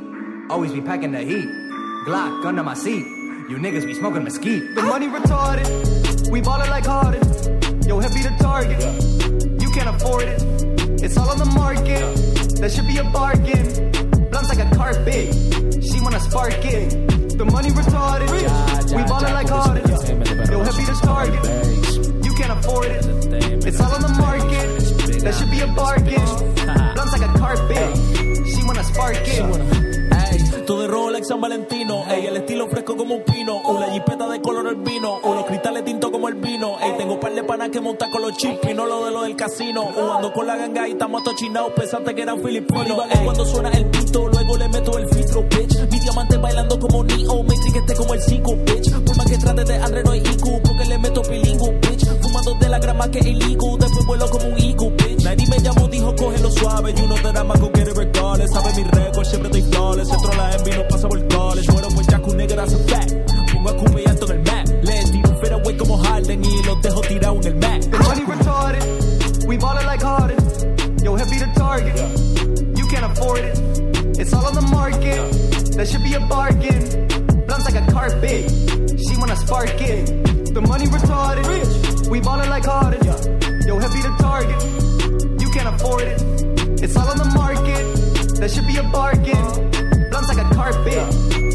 Always 0.51 0.73
be 0.73 0.81
packing 0.81 1.13
the 1.13 1.21
heat. 1.21 1.49
Glock 2.07 2.45
under 2.45 2.63
my 2.63 2.75
seat. 2.75 3.07
You 3.49 3.59
niggas 3.59 3.85
be 3.85 3.95
smoking 3.95 4.25
mesquite. 4.25 4.75
The 4.75 4.83
money 4.83 5.09
retarded. 5.09 6.31
We 6.31 6.41
ballin' 6.41 6.71
like 6.71 6.87
Harden. 6.87 7.23
Yo, 7.87 7.99
heavy 7.99 8.23
the 8.23 8.35
target. 8.41 8.81
You 9.61 9.71
can't 9.73 9.91
afford 9.95 10.25
it. 10.25 10.72
It's 11.03 11.17
all 11.17 11.29
on 11.29 11.39
the 11.39 11.45
market. 11.47 12.15
That 12.61 12.71
should 12.71 12.87
be 12.87 12.99
a 12.99 13.05
bargain. 13.05 13.91
Blunts 14.31 14.49
like 14.49 14.61
a 14.61 14.71
carpet. 14.77 15.35
She 15.83 16.01
wanna 16.01 16.21
spark 16.21 16.65
it. 16.65 17.37
The 17.37 17.45
money 17.45 17.71
retarded. 17.71 18.31
We 18.31 19.03
ballin' 19.03 19.35
like 19.35 19.49
Harden. 19.49 19.89
Yo, 20.51 20.63
heavy 20.63 20.85
the 20.85 20.99
target. 21.03 22.25
You 22.25 22.33
can't 22.35 22.53
afford 22.57 22.87
it. 22.87 23.05
It's 23.67 23.81
all 23.81 23.93
on 23.93 24.03
the 24.03 24.15
market. 24.21 25.23
That 25.23 25.35
should 25.35 25.51
be 25.51 25.61
a 25.61 25.67
bargain. 25.67 26.25
Blunts 26.95 27.13
like 27.13 27.29
a 27.29 27.33
carpet. 27.37 27.97
She 28.47 28.65
wanna 28.65 28.85
spark 28.85 29.17
it. 29.17 29.82
San 31.33 31.41
Valentino, 31.41 32.05
ey, 32.11 32.27
el 32.27 32.37
estilo 32.37 32.69
fresco 32.69 32.95
como 32.95 33.15
un 33.15 33.23
pino, 33.23 33.57
una 33.67 33.87
jipeta 33.91 34.29
de 34.29 34.43
color 34.43 34.69
albino, 34.69 35.19
unos 35.23 35.47
cristales 35.47 35.83
tintos 35.83 36.11
como 36.11 36.29
el 36.29 36.35
vino, 36.35 36.79
ey, 36.79 36.93
tengo 36.99 37.19
par 37.19 37.35
de 37.35 37.43
panas 37.43 37.71
que 37.71 37.81
montar 37.81 38.11
con 38.11 38.21
los 38.21 38.37
chips 38.37 38.69
y 38.71 38.75
no 38.75 38.85
lo 38.85 39.07
de 39.07 39.13
lo 39.13 39.23
del 39.23 39.35
casino, 39.35 39.81
jugando 39.95 40.31
con 40.31 40.47
la 40.47 40.57
ganga 40.57 40.87
y 40.87 40.91
estamos 40.93 41.23
atochinados, 41.23 41.73
pensaste 41.73 42.15
que 42.15 42.21
eran 42.21 42.39
filipinos, 42.43 43.03
cuando 43.25 43.47
suena 43.47 43.71
el 43.71 43.87
pito, 43.87 44.29
luego 44.29 44.59
le 44.59 44.69
meto 44.69 44.99
el 44.99 45.09
filtro, 45.09 45.43
bitch, 45.45 45.91
mi 45.91 46.01
diamante 46.01 46.37
bailando 46.37 46.79
como 46.79 47.03
Neo, 47.03 47.43
Matrix 47.45 47.77
este 47.77 47.95
como 47.95 48.13
el 48.13 48.21
psico, 48.21 48.55
bitch, 48.55 48.93
por 48.93 49.17
más 49.17 49.27
que 49.27 49.39
trate 49.39 49.65
de 49.65 49.77
Andre 49.77 50.05
no 50.05 50.11
hay 50.11 50.21
IQ, 50.21 50.63
porque 50.63 50.85
le 50.85 50.99
meto 50.99 51.23
pilingu, 51.23 51.73
bitch, 51.81 52.05
fumando 52.21 52.55
de 52.61 52.69
la 52.69 52.79
grama 52.79 53.11
que 53.11 53.21
el 53.21 53.43
IQ, 53.51 53.79
después 53.79 54.05
vuelo 54.05 54.29
como 54.29 54.49
un 54.49 54.59
IQ, 54.59 54.81
bitch, 54.99 55.25
nadie 55.25 55.47
me 55.47 55.59
llamó, 55.61 55.89
dijo 55.89 56.15
cógelo 56.15 56.51
suave, 56.51 56.93
you 56.93 57.07
know 57.07 57.17
that 57.23 57.37
I'm 57.37 57.51
a 57.51 57.57
go 57.57 57.71
get 57.73 57.89
it 57.89 57.97
regardless, 57.97 58.51
sabe 58.53 58.75
mi 58.77 58.83
récord, 58.85 59.25
siempre 59.25 59.49
estoy 59.49 59.63
flawless, 59.73 60.13
entro 60.13 60.35
la 60.35 60.53
envy, 60.57 60.71
no 60.73 60.87
pasa 60.89 61.09
por 61.09 61.22
Harden 66.33 66.45
y 66.51 66.63
los 66.63 66.81
dejo 66.81 67.01
tirado 67.03 67.37
en 67.37 67.47
el 67.47 67.55
mat. 67.57 67.81
The 67.91 67.99
money 67.99 68.25
retarded. 68.25 69.47
We 69.47 69.59
ballin' 69.59 69.87
like 69.87 70.03
Harden. 70.03 70.39
Yo, 71.05 71.15
heavy 71.15 71.39
the 71.39 71.51
target. 71.55 71.97
You 72.79 72.87
can't 72.89 73.05
afford 73.05 73.41
it. 73.41 73.59
It's 74.19 74.33
all 74.33 74.47
on 74.47 74.55
the 74.55 74.63
market. 74.63 75.21
That 75.77 75.89
should 75.89 76.03
be 76.03 76.15
a 76.15 76.21
bargain. 76.21 77.07
Blunts 77.47 77.67
like 77.67 77.77
a 77.77 77.93
carpet. 77.93 78.51
She 78.99 79.17
wanna 79.19 79.37
spark 79.37 79.79
it. 79.81 80.55
The 80.55 80.61
money 80.63 80.87
retarded. 80.87 82.09
We 82.09 82.21
ballin' 82.21 82.49
like 82.49 82.65
Harden. 82.65 83.05
Yo, 83.67 83.79
heavy 83.79 84.01
the 84.01 84.15
target. 84.19 84.63
You 85.39 85.51
can't 85.51 85.69
afford 85.75 86.03
it. 86.03 86.23
It's 86.83 86.97
all 86.97 87.09
on 87.09 87.19
the 87.19 87.31
market. 87.37 88.41
That 88.41 88.51
should 88.51 88.67
be 88.67 88.79
a 88.79 88.83
bargain. 88.85 89.45
Blunts 90.09 90.29
like 90.29 90.39
a 90.39 90.55
carpet. 90.55 91.13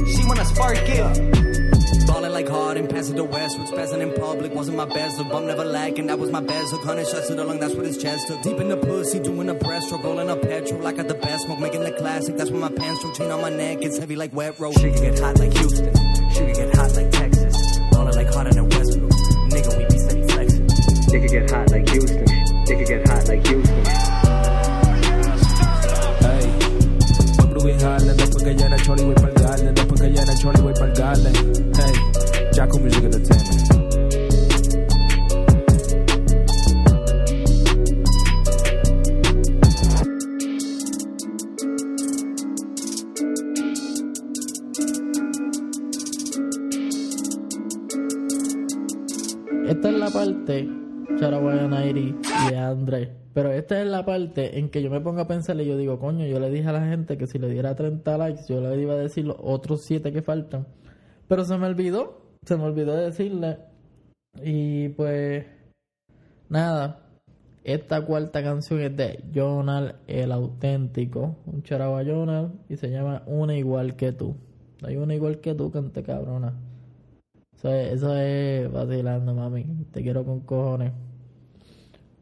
She 0.07 0.23
wanna 0.27 0.45
spark 0.45 0.77
it. 0.77 1.46
Like 2.37 2.49
Harden, 2.49 2.87
passing 2.87 3.15
the 3.15 3.23
Westwards, 3.23 3.71
passing 3.71 3.99
in 3.99 4.13
public. 4.13 4.53
Wasn't 4.53 4.77
my 4.77 4.85
best 4.85 5.17
but 5.17 5.35
I'm 5.35 5.47
never 5.47 5.65
lacking. 5.65 6.05
That 6.05 6.19
was 6.19 6.29
my 6.29 6.39
best 6.39 6.71
look. 6.71 6.83
Hundred 6.83 7.07
shots 7.07 7.29
to 7.29 7.33
the 7.33 7.43
lung, 7.43 7.59
that's 7.59 7.73
what 7.73 7.83
his 7.83 7.97
chest 7.97 8.27
took. 8.27 8.43
Deep 8.43 8.59
in 8.59 8.69
the 8.69 8.77
pussy, 8.77 9.17
doing 9.19 9.49
a 9.49 9.55
breaststroke, 9.55 10.03
rolling 10.03 10.29
up 10.29 10.43
petrol. 10.43 10.85
I 10.85 10.91
got 10.91 11.07
the 11.07 11.15
best 11.15 11.45
smoke, 11.45 11.57
making 11.59 11.81
the 11.81 11.93
classic. 11.93 12.37
That's 12.37 12.51
when 12.51 12.59
my 12.59 12.69
pants 12.69 12.99
stroke, 12.99 13.15
chain 13.15 13.31
on 13.31 13.41
my 13.41 13.49
neck, 13.49 13.79
it's 13.81 13.97
heavy 13.97 14.15
like 14.15 14.35
wet 14.35 14.59
rope. 14.59 14.75
She 14.75 14.91
can 14.91 15.01
get 15.01 15.17
hot 15.17 15.39
like 15.39 15.51
Houston, 15.51 15.91
she 16.29 16.39
can 16.45 16.53
get 16.53 16.75
hot 16.75 16.93
like 16.93 17.09
Texas. 17.09 17.79
Ballin' 17.89 18.15
like 18.15 18.31
Harden 18.31 18.55
and 18.55 18.71
Westbrook, 18.71 19.11
nigga, 19.49 19.77
we 19.79 19.85
be 19.85 19.97
steady 19.97 20.27
flexing. 20.27 20.67
They 21.09 21.19
could 21.19 21.31
get 21.31 21.49
hot 21.49 21.71
like 21.71 21.89
Houston. 21.89 22.25
They 22.65 22.75
could 22.77 22.87
get 22.87 23.07
hot 23.09 23.27
like 23.27 23.47
Houston. 23.47 23.81
Ey, 26.21 26.45
voy 27.33 27.47
por 27.49 27.63
Green 27.63 27.81
Harlem, 27.81 28.15
después 28.15 28.43
que 28.43 28.53
llena 28.53 28.75
el 28.75 28.83
choli 28.83 29.05
voy 29.05 29.15
pa'l 29.15 29.33
garden, 29.33 29.73
después 29.73 30.01
que 30.01 30.09
llena 30.09 30.31
el 30.31 30.37
choli 30.37 30.61
voy 30.61 30.73
pa'l 30.73 30.93
garden. 30.93 31.33
Hey, 31.73 31.93
Jaco 32.57 32.79
Music 32.79 33.03
Entertainment. 33.03 33.67
Esta 49.67 49.89
es 49.89 49.95
la 49.99 50.09
parte, 50.09 50.67
Charaguaya 51.19 51.67
Nairi 51.67 52.15
y 52.49 52.53
Andrés. 52.55 53.09
Pero 53.35 53.51
esta 53.51 53.79
es 53.79 53.85
la 53.87 54.03
parte 54.03 54.57
en 54.57 54.69
que 54.69 54.81
yo 54.81 54.89
me 54.89 54.99
pongo 54.99 55.21
a 55.21 55.27
pensar 55.27 55.61
y 55.61 55.65
yo 55.67 55.77
digo, 55.77 55.99
coño, 55.99 56.25
yo 56.25 56.39
le 56.39 56.49
dije 56.49 56.67
a 56.69 56.71
la 56.71 56.87
gente 56.87 57.19
que 57.19 57.27
si 57.27 57.37
le 57.37 57.49
diera 57.49 57.75
30 57.75 58.17
likes, 58.17 58.41
yo 58.49 58.61
le 58.61 58.81
iba 58.81 58.95
a 58.95 58.97
decir 58.97 59.25
los 59.25 59.37
otros 59.39 59.83
7 59.83 60.11
que 60.11 60.23
faltan. 60.23 60.65
Pero 61.27 61.43
se 61.43 61.55
me 61.59 61.67
olvidó, 61.67 62.26
se 62.47 62.55
me 62.55 62.63
olvidó 62.63 62.95
decirle. 62.95 63.57
Y 64.41 64.89
pues, 64.89 65.45
nada. 66.49 67.03
Esta 67.63 68.01
cuarta 68.05 68.41
canción 68.41 68.79
es 68.79 68.95
de 68.95 69.25
Jonal 69.35 69.97
el 70.07 70.31
auténtico, 70.31 71.35
un 71.45 71.63
charagua 71.63 72.05
Jonal, 72.05 72.53
y 72.69 72.77
se 72.77 72.89
llama 72.89 73.23
Una 73.25 73.57
igual 73.57 73.97
que 73.97 74.13
tú. 74.13 74.37
Hay 74.83 74.95
una 74.95 75.13
igual 75.13 75.41
que 75.41 75.53
tú, 75.53 75.69
cante 75.69 76.01
cabrona. 76.01 76.53
Eso 77.57 77.73
es, 77.73 77.93
eso 77.95 78.15
es 78.15 78.71
vacilando, 78.71 79.33
mami. 79.33 79.65
Te 79.91 80.01
quiero 80.01 80.23
con 80.23 80.39
cojones. 80.41 80.93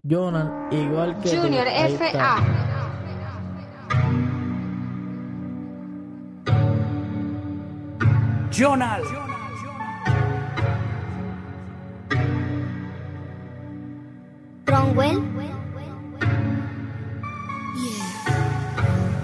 Jonal, 0.09 0.73
igual 0.73 1.19
que 1.19 1.29
tú. 1.29 1.41
Junior 1.43 1.67
FA. 1.67 2.37
Jonal. 8.51 9.03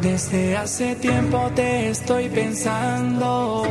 Desde 0.01 0.57
hace 0.57 0.95
tiempo 0.95 1.49
te 1.55 1.89
estoy 1.89 2.27
pensando. 2.27 3.63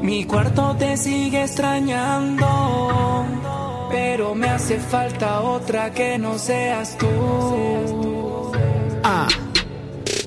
Mi 0.00 0.24
cuarto 0.24 0.76
te 0.78 0.96
sigue 0.96 1.42
extrañando. 1.42 3.26
Pero 3.90 4.34
me 4.36 4.48
hace 4.48 4.78
falta 4.78 5.40
otra 5.40 5.90
que 5.92 6.18
no 6.18 6.38
seas 6.38 6.96
tú. 6.98 8.52
Ah. 9.02 9.26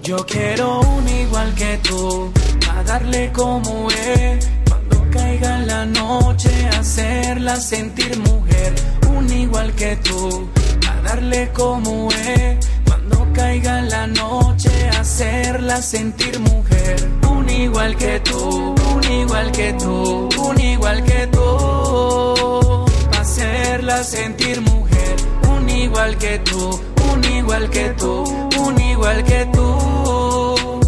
Yo 0.03 0.17
quiero 0.25 0.81
una 0.81 1.11
igual 1.11 1.53
que 1.55 1.77
tú. 1.87 2.33
A 2.75 2.83
darle 2.83 3.31
como 3.31 3.89
es. 3.91 4.49
Cuando 4.67 5.09
caiga 5.11 5.59
la 5.59 5.85
noche, 5.85 6.49
hacerla 6.77 7.55
sentir 7.55 8.19
mujer. 8.19 8.73
Una 9.19 9.35
igual 9.35 9.73
que 9.73 9.97
tú. 9.97 10.49
A 10.89 11.01
darle 11.01 11.51
como 11.53 12.09
es. 12.09 12.65
Cuando 12.85 13.27
caiga 13.33 13.81
la 13.81 14.07
noche, 14.07 14.71
hacerla 14.97 15.81
sentir 15.81 16.39
mujer. 16.39 16.95
Un 17.29 17.49
igual 17.49 17.97
que 17.97 18.21
tú, 18.21 18.75
un 18.95 19.11
igual 19.11 19.51
que 19.51 19.73
tú, 19.73 20.29
un 20.37 20.61
igual 20.61 21.03
que 21.03 21.27
tú. 21.27 22.85
Hacerla 23.19 24.03
sentir 24.03 24.61
mujer. 24.61 25.15
Un 25.49 25.69
igual 25.69 26.17
que 26.17 26.39
tú, 26.39 26.79
un 27.11 27.23
igual 27.25 27.69
que 27.69 27.89
tú, 27.89 28.23
un 28.57 28.81
igual 28.81 29.23
que 29.25 29.45
tú. 29.51 30.79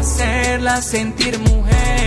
Hacerla 0.00 0.82
sentir 0.82 1.38
mujer. 1.38 1.97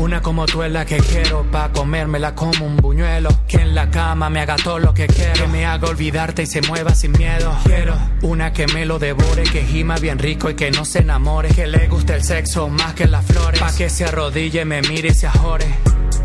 Una 0.00 0.22
como 0.22 0.46
tú 0.46 0.62
es 0.62 0.72
la 0.72 0.86
que 0.86 0.96
quiero 0.96 1.44
pa' 1.50 1.70
comérmela 1.72 2.34
como 2.34 2.64
un 2.64 2.78
buñuelo. 2.78 3.28
Que 3.46 3.58
en 3.58 3.74
la 3.74 3.90
cama 3.90 4.30
me 4.30 4.40
haga 4.40 4.56
todo 4.56 4.78
lo 4.78 4.94
que 4.94 5.06
quiero. 5.06 5.34
Que 5.34 5.46
me 5.46 5.66
haga 5.66 5.90
olvidarte 5.90 6.44
y 6.44 6.46
se 6.46 6.62
mueva 6.62 6.94
sin 6.94 7.12
miedo. 7.12 7.54
Quiero 7.64 7.94
una 8.22 8.50
que 8.50 8.66
me 8.68 8.86
lo 8.86 8.98
devore, 8.98 9.42
que 9.42 9.62
gima 9.62 9.96
bien 9.96 10.18
rico 10.18 10.48
y 10.48 10.54
que 10.54 10.70
no 10.70 10.86
se 10.86 11.00
enamore. 11.00 11.50
Que 11.50 11.66
le 11.66 11.86
guste 11.86 12.14
el 12.14 12.24
sexo 12.24 12.68
más 12.68 12.94
que 12.94 13.06
las 13.06 13.26
flores. 13.26 13.60
Pa' 13.60 13.72
que 13.76 13.90
se 13.90 14.06
arrodille, 14.06 14.64
me 14.64 14.80
mire 14.80 15.08
y 15.08 15.14
se 15.14 15.26
ajore. 15.26 15.66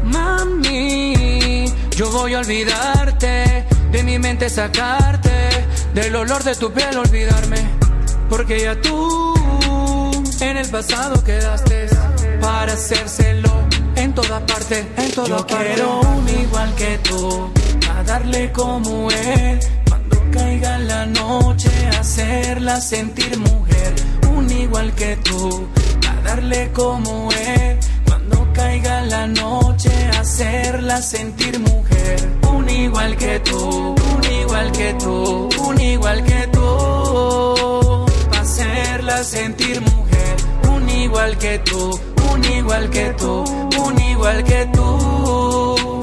Mami, 0.05 1.65
yo 1.97 2.09
voy 2.11 2.33
a 2.33 2.39
olvidarte, 2.39 3.65
de 3.91 4.03
mi 4.03 4.17
mente 4.19 4.49
sacarte, 4.49 5.65
del 5.93 6.15
olor 6.15 6.41
de 6.45 6.55
tu 6.55 6.71
piel 6.71 6.97
olvidarme. 6.97 7.57
Porque 8.29 8.61
ya 8.61 8.79
tú 8.79 9.33
en 10.39 10.57
el 10.57 10.69
pasado 10.69 11.21
quedaste 11.25 11.87
para 12.39 12.71
hacérselo 12.71 13.44
en 14.15 14.21
toda 14.21 14.45
parte, 14.45 14.87
en 14.97 15.11
toda 15.11 15.27
Yo 15.27 15.45
quiero 15.45 15.99
un 15.99 16.29
igual 16.29 16.73
que 16.75 16.97
tú, 16.99 17.51
a 17.93 18.03
darle 18.03 18.51
como 18.53 19.11
es. 19.11 19.69
Cuando 19.89 20.17
caiga 20.31 20.77
la 20.79 21.05
noche, 21.05 21.69
hacerla 21.99 22.79
sentir 22.79 23.37
mujer. 23.37 23.93
Un 24.33 24.49
igual 24.49 24.93
que 24.93 25.17
tú, 25.17 25.67
a 26.09 26.21
darle 26.21 26.71
como 26.71 27.29
es. 27.31 27.85
Cuando 28.05 28.47
caiga 28.53 29.01
la 29.01 29.27
noche, 29.27 29.91
hacerla 30.17 31.01
sentir 31.01 31.59
mujer. 31.59 32.29
Un 32.53 32.69
igual 32.69 33.17
que 33.17 33.39
tú, 33.39 33.95
un 33.95 34.23
igual 34.41 34.71
que 34.71 34.93
tú, 34.93 35.49
un 35.59 35.81
igual 35.81 36.23
que 36.23 36.47
tú. 36.53 38.05
Hacerla 38.39 39.23
sentir 39.25 39.81
mujer. 39.81 40.35
Un 40.69 40.89
igual 40.89 41.37
que 41.37 41.59
tú, 41.59 41.99
igual 42.57 42.89
que 42.89 43.13
tú, 43.17 43.43
un 43.83 44.01
igual 44.01 44.43
que 44.43 44.65
tú. 44.73 45.99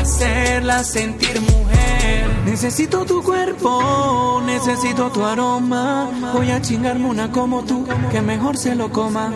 Hacerla 0.00 0.84
sentir 0.84 1.40
mujer. 1.40 2.26
Necesito 2.44 3.04
tu 3.04 3.22
cuerpo, 3.22 4.42
necesito 4.46 5.10
tu 5.10 5.24
aroma. 5.24 6.10
Voy 6.32 6.50
a 6.50 6.62
chingarme 6.62 7.06
una 7.06 7.30
como 7.30 7.64
tú, 7.64 7.86
que 8.10 8.22
mejor 8.22 8.56
se 8.56 8.74
lo 8.74 8.90
coma. 8.90 9.32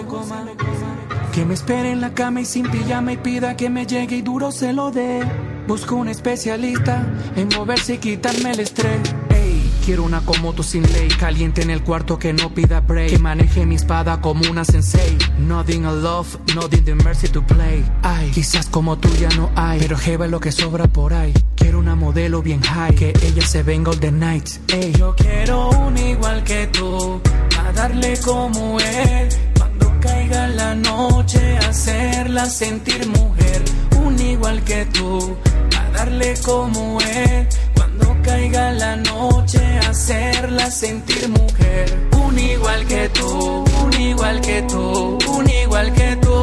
Que 1.33 1.45
me 1.45 1.55
espere 1.55 1.93
en 1.93 2.01
la 2.01 2.15
cama 2.15 2.41
y 2.41 2.45
sin 2.45 2.71
pijama 2.71 3.13
y 3.13 3.17
pida 3.17 3.57
que 3.57 3.71
me 3.71 3.87
llegue 3.87 4.17
y 4.17 4.23
duro 4.23 4.53
se 4.53 4.73
lo 4.73 4.91
dé. 4.91 5.21
Busco 5.67 5.97
un 5.97 6.09
especialista 6.09 7.07
en 7.37 7.49
moverse 7.57 7.95
y 7.95 7.99
quitarme 7.99 8.53
el 8.53 8.61
estrés. 8.61 9.15
Quiero 9.91 10.05
una 10.05 10.21
como 10.21 10.53
tú 10.53 10.63
sin 10.63 10.85
ley, 10.93 11.09
caliente 11.09 11.63
en 11.63 11.71
el 11.71 11.83
cuarto 11.83 12.17
que 12.17 12.33
no 12.33 12.55
pida 12.55 12.79
break. 12.79 13.11
Que 13.11 13.19
maneje 13.19 13.67
mi 13.67 13.75
espada 13.75 14.21
como 14.21 14.49
una 14.49 14.65
sensei. 14.65 15.19
Nothing 15.37 15.85
a 15.85 15.91
love, 15.91 16.39
nothing 16.55 16.85
the 16.85 16.95
mercy 16.95 17.27
to 17.27 17.45
play. 17.45 17.85
Ay, 18.05 18.31
quizás 18.31 18.69
como 18.69 18.99
tú 18.99 19.09
ya 19.17 19.29
no 19.31 19.51
hay, 19.57 19.81
pero 19.81 19.99
jeva 19.99 20.29
lo 20.29 20.39
que 20.39 20.53
sobra 20.53 20.87
por 20.87 21.13
ahí. 21.13 21.35
Quiero 21.57 21.81
una 21.81 21.97
modelo 21.97 22.41
bien 22.41 22.63
high, 22.63 22.95
que 22.95 23.13
ella 23.21 23.45
se 23.45 23.65
venga 23.65 23.91
all 23.91 23.99
the 23.99 24.13
nights. 24.13 24.61
Ey, 24.69 24.93
yo 24.93 25.13
quiero 25.17 25.71
un 25.71 25.99
igual 25.99 26.45
que 26.45 26.69
tú, 26.69 27.21
a 27.59 27.73
darle 27.73 28.17
como 28.25 28.79
es. 28.79 29.41
Cuando 29.59 29.93
caiga 29.99 30.47
la 30.47 30.77
noche, 30.77 31.59
hacerla 31.59 32.47
sentir 32.47 33.09
mujer. 33.09 33.65
Un 34.05 34.17
igual 34.21 34.63
que 34.63 34.85
tú, 34.85 35.37
a 35.77 35.91
darle 35.97 36.35
como 36.45 37.01
es. 37.01 37.59
Caiga 38.31 38.71
la 38.75 38.95
noche, 38.95 39.59
hacerla 39.89 40.71
sentir 40.71 41.29
mujer. 41.31 42.09
Un 42.25 42.39
igual 42.39 42.87
que 42.87 43.09
tú, 43.09 43.65
un 43.83 43.93
igual 44.01 44.41
que 44.41 44.63
tú, 44.63 45.19
un 45.37 45.51
igual 45.51 45.93
que 45.93 46.17
tú. 46.23 46.37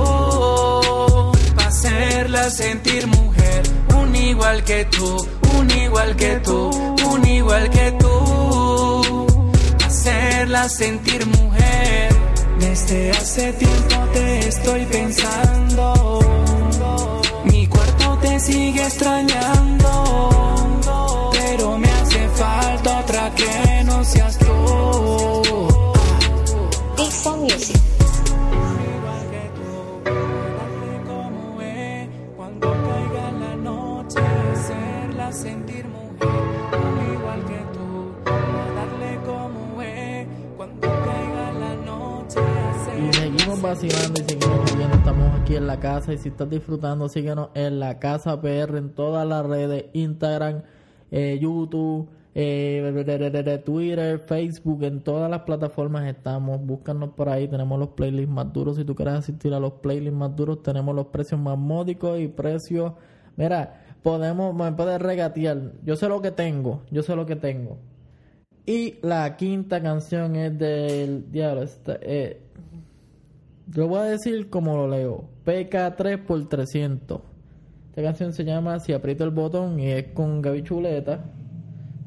Pa' 1.55 1.67
hacerla 1.67 2.49
sentir 2.49 3.07
mujer. 3.07 3.61
Un 4.01 4.13
igual 4.13 4.65
que 4.65 4.83
tú, 4.83 5.27
un 5.57 5.71
igual 5.71 6.13
que 6.17 6.35
tú, 6.47 6.59
un 7.09 7.25
igual 7.25 7.69
que 7.69 7.91
tú. 7.93 9.27
Hacerla 9.85 10.67
sentir 10.67 11.25
mujer. 11.25 12.09
Desde 12.59 13.11
hace 13.11 13.53
tiempo 13.53 13.95
te 14.11 14.47
estoy 14.49 14.85
pensando. 14.87 16.19
Mi 17.45 17.65
cuerpo 17.65 18.17
te 18.21 18.37
sigue 18.41 18.83
extrañando. 18.83 20.36
Vacilando 43.61 44.21
y 44.21 44.23
seguimos. 44.23 44.71
Estamos 44.93 45.39
aquí 45.39 45.55
en 45.55 45.67
la 45.67 45.79
casa. 45.79 46.13
Y 46.13 46.17
si 46.17 46.29
estás 46.29 46.49
disfrutando, 46.49 47.09
síguenos 47.09 47.49
en 47.53 47.79
la 47.79 47.99
casa 47.99 48.39
PR 48.41 48.77
en 48.77 48.93
todas 48.93 49.27
las 49.27 49.45
redes: 49.45 49.85
Instagram, 49.93 50.63
eh, 51.11 51.39
YouTube, 51.41 52.09
eh, 52.35 53.61
Twitter, 53.65 54.19
Facebook. 54.19 54.83
En 54.83 55.01
todas 55.01 55.29
las 55.29 55.41
plataformas 55.41 56.05
estamos. 56.07 56.63
Búscanos 56.65 57.11
por 57.11 57.29
ahí. 57.29 57.47
Tenemos 57.47 57.79
los 57.79 57.89
playlists 57.89 58.29
más 58.29 58.51
duros. 58.53 58.77
Si 58.77 58.85
tú 58.85 58.95
quieres 58.95 59.15
asistir 59.15 59.53
a 59.53 59.59
los 59.59 59.73
playlists 59.73 60.17
más 60.17 60.35
duros, 60.35 60.61
tenemos 60.61 60.95
los 60.95 61.07
precios 61.07 61.39
más 61.39 61.57
módicos 61.57 62.19
y 62.19 62.27
precios. 62.27 62.93
Mira, 63.35 63.85
podemos, 64.03 64.53
me 64.55 64.71
puedes 64.73 65.01
regatear. 65.01 65.73
Yo 65.83 65.95
sé 65.95 66.07
lo 66.09 66.21
que 66.21 66.31
tengo. 66.31 66.83
Yo 66.91 67.01
sé 67.03 67.15
lo 67.15 67.25
que 67.25 67.35
tengo. 67.35 67.77
Y 68.65 68.95
la 69.01 69.37
quinta 69.37 69.81
canción 69.81 70.35
es 70.35 70.57
del 70.57 71.31
diablo. 71.31 71.63
Esta, 71.63 71.97
eh, 72.01 72.46
yo 73.67 73.87
voy 73.87 73.99
a 73.99 74.03
decir 74.03 74.49
como 74.49 74.75
lo 74.75 74.87
leo. 74.87 75.29
PK3 75.45 76.25
por 76.25 76.47
300. 76.47 77.21
Esta 77.89 78.01
canción 78.01 78.33
se 78.33 78.45
llama 78.45 78.79
Si 78.79 78.93
aprieto 78.93 79.23
el 79.23 79.31
botón 79.31 79.79
y 79.79 79.91
es 79.91 80.13
con 80.13 80.41
Gaby 80.41 80.63
Chuleta. 80.63 81.25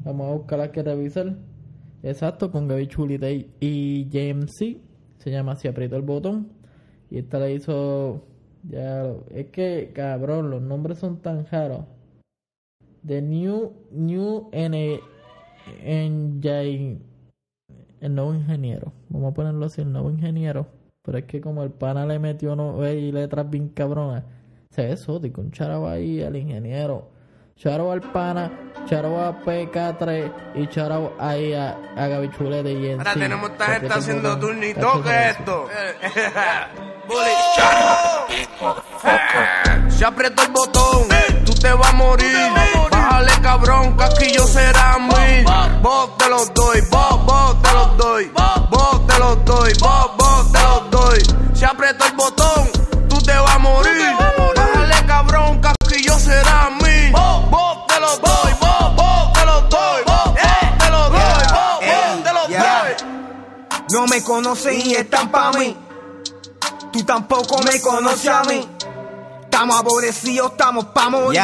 Vamos 0.03 0.29
a 0.29 0.33
buscarla 0.35 0.71
que 0.71 0.81
revisar. 0.81 1.35
Exacto, 2.03 2.51
con 2.51 2.67
Gaby 2.67 2.87
Chuleta 2.87 3.29
y, 3.29 4.09
JMC. 4.09 4.77
Se 5.17 5.29
llama 5.29 5.55
Si 5.55 5.67
aprieto 5.67 5.95
el 5.95 6.01
botón. 6.01 6.49
Y 7.09 7.19
esta 7.19 7.39
la 7.39 7.49
hizo... 7.49 8.25
Ya, 8.63 9.11
es 9.31 9.47
que, 9.47 9.91
cabrón, 9.93 10.51
los 10.51 10.61
nombres 10.61 10.99
son 10.99 11.17
tan 11.17 11.45
raros. 11.47 11.85
The 13.05 13.21
New, 13.21 13.73
New 13.91 14.49
N, 14.51 14.99
Engine, 15.83 16.99
el 17.99 18.15
nuevo 18.15 18.35
ingeniero. 18.35 18.93
Vamos 19.09 19.31
a 19.31 19.33
ponerlo 19.33 19.65
así, 19.65 19.81
el 19.81 19.91
nuevo 19.91 20.11
ingeniero. 20.11 20.67
Pero 21.03 21.17
es 21.17 21.25
que 21.25 21.41
como 21.41 21.63
el 21.63 21.71
pana 21.71 22.05
le 22.05 22.19
metió 22.19 22.55
no, 22.55 22.85
ey, 22.85 23.11
letras 23.11 23.49
bien 23.49 23.69
cabronas, 23.69 24.23
se 24.69 24.83
ve 24.83 24.91
exótico. 24.93 25.41
Un 25.41 25.51
charabo 25.51 25.87
ahí 25.87 26.21
al 26.21 26.35
ingeniero. 26.35 27.09
Charabo 27.55 27.91
al 27.91 28.01
pana, 28.01 28.51
charabo 28.85 29.19
a 29.19 29.39
PK3 29.41 30.31
y 30.55 30.67
charabo 30.67 31.13
ahí 31.19 31.53
a, 31.53 31.77
a 31.95 32.07
Gaby 32.07 32.31
Chuleta 32.31 32.69
y 32.69 32.87
en 32.87 32.99
Ahora 32.99 33.13
sí, 33.13 33.19
tenemos 33.19 33.49
esta 33.51 33.65
gente 33.65 33.87
tengo 33.87 33.99
haciendo 33.99 34.39
Tacho, 34.39 35.03
¿qué 35.03 35.09
es 35.09 35.37
esto? 35.37 35.67
Se 39.89 40.05
apretó 40.05 40.43
el 40.43 40.51
botón, 40.51 41.07
tú 41.45 41.53
te 41.53 41.71
vas 41.73 41.89
a 41.89 41.95
morir. 41.95 42.35
Bájale 42.89 43.31
cabrón, 43.41 43.97
que 43.97 44.03
aquí 44.03 44.33
yo 44.33 44.47
será 44.47 44.97
mí. 44.97 45.43
Vos 45.81 46.17
te 46.17 46.29
los 46.29 46.53
doy, 46.53 46.79
vos, 46.89 47.25
vos 47.25 47.61
te 47.61 47.73
los 47.73 47.97
doy. 47.97 48.31
Vos 48.69 49.07
te 49.07 49.19
los 49.19 49.45
doy, 49.45 49.73
vos, 49.79 50.17
vos 50.17 50.51
te 50.51 50.59
los 50.59 50.89
doy. 50.89 50.90
Se 51.53 51.65
apretó 51.65 52.05
el 52.05 52.13
botón, 52.13 52.69
tú 53.09 53.21
te 53.21 53.33
vas 53.33 53.55
a 53.55 53.59
morir. 53.59 54.15
Bájale 54.55 55.05
cabrón, 55.05 55.61
yo 56.03 56.17
será 56.17 56.69
mí. 56.81 57.11
Vos 57.11 57.87
te 57.87 57.99
los 57.99 58.21
doy, 58.21 58.53
vos, 58.59 58.95
vos 58.95 59.33
te 59.33 59.45
los 59.45 59.69
doy. 59.69 60.03
Vos 60.05 60.35
te 60.35 60.89
los 60.89 61.09
doy, 61.11 61.19
vos, 61.19 61.79
vos 61.79 62.45
te 62.47 62.51
Yeah. 62.51 62.83
doy. 62.83 63.87
No 63.91 64.07
me 64.07 64.23
conocen 64.23 64.81
y 64.81 64.95
están 64.95 65.29
pa' 65.29 65.51
mí. 65.51 65.77
Tú 66.91 67.03
tampoco 67.03 67.61
me 67.63 67.79
conoces 67.81 68.27
a 68.27 68.43
mí. 68.43 68.67
Estamos 69.43 69.77
aborrecidos, 69.77 70.51
estamos 70.51 70.85
pa' 70.85 71.09
morir. 71.09 71.41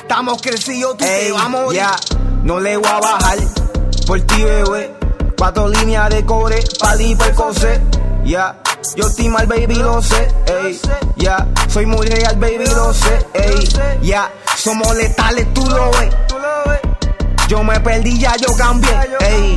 Estamos 0.00 0.40
crecidos, 0.42 0.96
tú 0.96 1.04
te 1.04 1.32
vas 1.32 1.44
a 1.44 1.48
morir. 1.48 1.82
No 2.42 2.60
le 2.60 2.76
voy 2.76 2.86
a 2.86 3.00
bajar 3.00 3.38
por 4.06 4.20
ti, 4.20 4.42
bebé. 4.42 4.96
Cuatro 5.36 5.68
líneas 5.68 6.10
de 6.10 6.24
cobre, 6.24 6.62
pa' 6.78 6.92
el 6.94 7.34
coser. 7.34 7.99
Ya, 8.24 8.56
yo 8.96 9.06
estoy 9.06 9.28
mal, 9.28 9.46
baby, 9.46 9.74
lo 9.74 10.00
sé. 10.02 10.28
Ey, 10.46 10.80
ya, 11.16 11.46
soy 11.68 11.86
muy 11.86 12.06
real, 12.06 12.36
baby, 12.36 12.66
lo 12.66 12.92
sé. 12.92 13.26
Ey, 13.34 13.68
ya, 14.02 14.30
somos 14.56 14.94
letales, 14.96 15.52
tú 15.54 15.66
lo 15.66 15.90
ves. 15.92 16.14
Yo 17.48 17.64
me 17.64 17.80
perdí, 17.80 18.18
ya 18.18 18.36
yo 18.36 18.54
cambié. 18.56 18.90
Ey, 19.20 19.56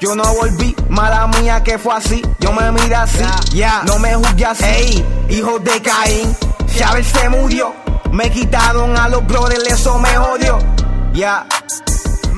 yo 0.00 0.14
no 0.14 0.34
volví, 0.34 0.76
mala 0.88 1.26
mía 1.26 1.62
que 1.62 1.78
fue 1.78 1.94
así. 1.94 2.22
Yo 2.38 2.52
me 2.52 2.70
miré 2.72 2.94
así, 2.94 3.24
ya, 3.52 3.82
no 3.84 3.98
me 3.98 4.14
juzgué 4.14 4.44
así. 4.44 4.64
Ey, 4.64 5.06
hijo 5.30 5.58
de 5.58 5.80
Caín, 5.80 6.36
Chávez 6.76 7.06
se 7.06 7.28
murió. 7.28 7.72
Me 8.12 8.30
quitaron 8.30 8.96
a 8.96 9.08
los 9.08 9.26
brothers, 9.26 9.66
eso 9.66 9.98
me 9.98 10.14
jodió. 10.16 10.58
Ya, 11.12 11.46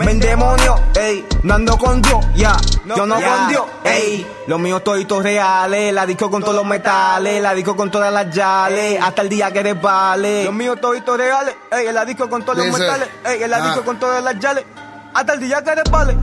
me 0.04 0.12
endemonio, 0.12 0.76
ey, 0.98 1.26
no 1.42 1.54
ando 1.54 1.76
con 1.76 2.00
Dios, 2.00 2.24
ya, 2.34 2.56
yo 2.96 3.04
no 3.04 3.14
con 3.16 3.48
Dios, 3.48 3.64
ey, 3.84 4.26
los 4.46 4.58
míos 4.58 4.82
toditos 4.82 5.22
reales, 5.22 5.92
la 5.92 6.06
disco 6.06 6.30
con 6.30 6.42
todos 6.42 6.54
los 6.54 6.64
metales, 6.64 7.42
la 7.42 7.54
disco 7.54 7.76
con 7.76 7.90
todas 7.90 8.12
las 8.12 8.34
yales, 8.34 8.98
hasta 9.00 9.22
el 9.22 9.28
día 9.28 9.52
que 9.52 9.74
vale. 9.74 10.44
Los 10.44 10.54
míos 10.54 10.78
toditos 10.80 11.18
reales, 11.18 11.54
ey, 11.70 11.92
la 11.92 12.04
disco 12.04 12.30
con 12.30 12.42
todos 12.42 12.58
los 12.58 12.78
metales, 12.78 13.08
ey, 13.24 13.46
la 13.46 13.58
ah. 13.58 13.66
disco 13.66 13.84
con 13.84 13.98
todas 13.98 14.24
las 14.24 14.38
yales, 14.38 14.64
hasta 15.12 15.34
el 15.34 15.40
día 15.40 15.62
que 15.62 15.90
vale. 15.90 16.16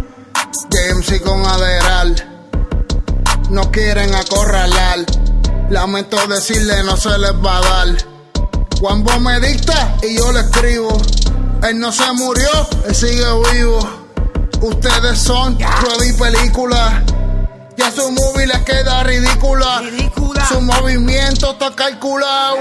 JMC 0.70 1.22
con 1.22 1.46
Aderal. 1.46 2.34
No 3.50 3.72
quieren 3.72 4.13
acorralar. 4.16 5.06
Lamento 5.70 6.18
decirle, 6.28 6.84
no 6.84 6.98
se 6.98 7.18
les 7.18 7.34
va 7.34 7.58
a 7.58 7.62
dar. 7.62 7.88
Juan 8.80 9.04
Bo 9.04 9.20
me 9.20 9.40
dicta 9.40 9.96
y 10.02 10.18
yo 10.18 10.32
le 10.32 10.42
escribo. 10.42 10.90
Él 11.63 11.80
no 11.80 11.91
se 11.91 12.12
murió, 12.13 12.50
él 12.88 12.96
sigue 12.96 13.26
vivo. 13.52 13.80
Ustedes 14.62 15.20
son 15.20 15.58
prueba 15.58 16.06
y 16.06 16.13
película. 16.13 17.04
Ya 17.78 17.91
su 17.91 18.12
movie 18.12 18.48
les 18.48 18.60
queda 18.63 19.04
ridícula. 19.04 19.84
Su 20.48 20.62
movimiento 20.62 21.52
está 21.52 21.76
calculado. 21.76 22.58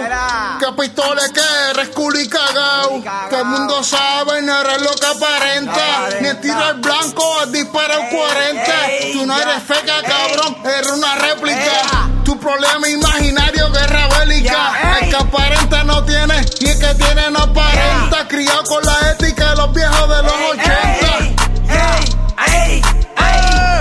Que 0.59 0.83
pistola 0.83 1.23
que 1.33 1.41
eres 1.71 1.89
culo 1.91 2.21
y 2.21 2.29
cagao. 2.29 3.03
Todo 3.31 3.41
el 3.41 3.45
mundo 3.47 3.83
sabe, 3.83 4.43
no 4.43 4.61
eres 4.61 4.83
lo 4.83 4.91
que 4.95 5.07
aparenta. 5.07 6.09
Ni 6.21 6.35
tiro 6.41 6.63
al 6.63 6.81
blanco, 6.81 7.41
has 7.41 7.53
disparado 7.53 8.03
40. 8.11 8.73
Tú 9.13 9.27
no 9.27 9.41
eres 9.41 9.63
feca, 9.63 10.03
cabrón, 10.03 10.57
eres 10.65 10.91
una 10.91 11.15
réplica. 11.15 12.11
Tu 12.25 12.39
problema 12.39 12.89
imaginario, 12.89 13.71
guerra 13.71 14.09
bélica. 14.19 14.99
El 15.01 15.11
que 15.11 15.17
aparenta 15.17 15.66
tiene, 16.07 16.47
y 16.61 16.69
el 16.69 16.79
que 16.79 16.95
tiene 16.95 17.31
no 17.31 17.41
aparenta. 17.41 18.29
Criado 18.29 18.63
con 18.65 18.83
la 18.85 19.11
ética 19.11 19.51
de 19.51 19.57
los 19.57 19.73
viejos 19.73 20.09
de 20.09 20.23
los 20.23 20.33
80. 20.53 20.87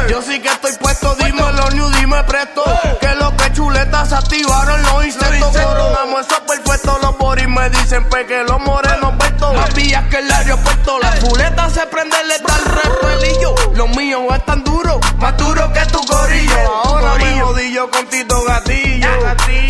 Yo 0.09 0.21
sí 0.21 0.39
que 0.39 0.47
estoy 0.47 0.71
puesto, 0.79 1.15
dímelo, 1.15 1.69
new, 1.71 1.89
dime 1.91 2.23
presto. 2.23 2.63
Que 3.01 3.15
lo 3.15 3.35
que 3.35 3.51
chuletas 3.53 4.09
se 4.09 4.15
activaron 4.15 4.81
los 4.83 5.05
insectos. 5.05 5.51
Coronamos 5.51 6.25
eso 6.25 6.35
perfecto, 6.45 6.97
los 7.01 7.17
boris 7.17 7.47
me 7.47 7.69
dicen 7.69 8.07
pe 8.09 8.25
que 8.25 8.43
los 8.43 8.59
morenos 8.61 9.13
puestos. 9.17 9.53
Más 9.55 9.73
vías 9.73 10.03
que 10.09 10.17
el 10.19 10.31
aeropuerto, 10.31 10.99
la 10.99 11.11
fuleta 11.13 11.69
se 11.69 11.81
prende, 11.87 12.15
le 12.23 12.39
da 12.39 12.55
el 12.57 12.65
repelillo. 12.65 13.55
Los 13.73 13.89
míos 13.97 14.21
están 14.35 14.63
duros, 14.63 14.99
más 15.17 15.35
duros 15.37 15.69
que 15.71 15.85
tu 15.87 16.05
corillo. 16.05 16.71
Ahora 16.83 17.15
me 17.15 17.41
jodí 17.41 17.73
yo 17.73 17.89
con 17.89 18.07
Tito 18.07 18.43
Gatillo. 18.43 19.09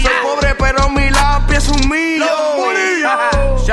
Soy 0.02 0.12
pobre, 0.22 0.54
pero 0.56 0.90
mi 0.90 1.10
lápiz 1.10 1.58
es 1.58 1.68
un 1.70 1.90
millo. 1.90 2.35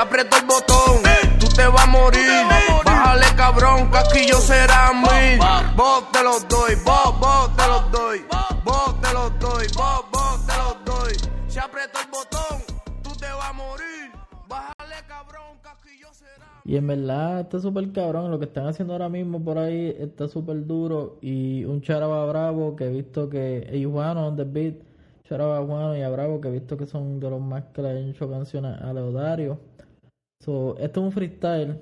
Apretó 0.02 0.36
el 0.36 0.46
botón, 0.46 1.00
tú 1.38 1.46
te 1.54 1.64
vas 1.64 1.84
a 1.84 1.86
morir. 1.86 2.44
Bájale 2.84 3.24
cabrón, 3.36 3.88
yo 4.28 4.40
será 4.40 4.90
mil. 4.92 5.38
Vos 5.76 6.10
te 6.10 6.24
los 6.24 6.48
doy, 6.48 6.74
vos, 6.84 7.20
vos 7.20 7.56
te 7.56 7.68
los 7.68 7.92
doy. 7.92 8.24
Vos 8.64 9.00
te 9.00 9.12
los 9.12 9.38
doy, 9.38 9.66
vos, 9.76 10.04
vos 10.10 10.44
te 10.44 10.56
los 10.56 10.84
doy. 10.84 11.12
Se 11.46 11.60
apretó 11.60 12.00
el 12.00 12.10
botón, 12.10 12.62
tú 13.04 13.10
te 13.14 13.26
vas 13.26 13.50
a 13.50 13.52
morir. 13.52 14.10
Bájale 14.48 14.96
cabrón, 15.06 15.58
yo 16.00 16.12
será. 16.12 16.46
Y 16.64 16.76
en 16.76 16.86
verdad 16.88 17.42
está 17.42 17.60
súper 17.60 17.92
cabrón. 17.92 18.32
Lo 18.32 18.40
que 18.40 18.46
están 18.46 18.66
haciendo 18.66 18.94
ahora 18.94 19.08
mismo 19.08 19.40
por 19.44 19.56
ahí 19.56 19.94
está 20.00 20.26
súper 20.26 20.66
duro. 20.66 21.18
Y 21.22 21.64
un 21.64 21.80
charaba 21.80 22.26
bravo 22.26 22.74
que 22.74 22.86
he 22.86 22.90
visto 22.90 23.30
que. 23.30 23.70
Y 23.72 23.84
Juano 23.84 24.26
on 24.26 24.36
the 24.36 24.42
beat. 24.42 24.74
Charaba 25.28 25.64
Juano 25.64 25.96
y 25.96 26.02
a 26.02 26.10
Bravo 26.10 26.40
que 26.40 26.48
he 26.48 26.50
visto 26.50 26.76
que 26.76 26.86
son 26.86 27.20
de 27.20 27.30
los 27.30 27.40
más 27.40 27.62
que 27.72 27.80
le 27.80 27.90
han 27.90 28.08
hecho 28.08 28.28
canciones 28.28 28.78
a 28.82 28.92
Leodario. 28.92 29.60
So, 30.44 30.76
esto 30.78 31.00
es 31.00 31.06
un 31.06 31.12
freestyle. 31.12 31.80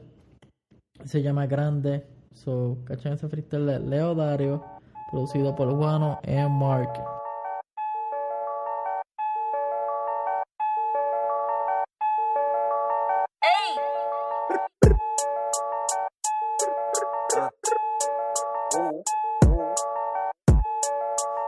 Se 1.07 1.23
llama 1.23 1.47
Grande. 1.47 2.07
So, 2.35 2.77
¿cachan 2.85 3.15
ese 3.15 3.27
freestyle 3.27 3.65
de 3.65 3.81
Leodario? 3.81 4.63
Producido 5.11 5.57
por 5.57 5.75
Juano 5.75 6.21
y 6.25 6.33
Mark. 6.47 6.93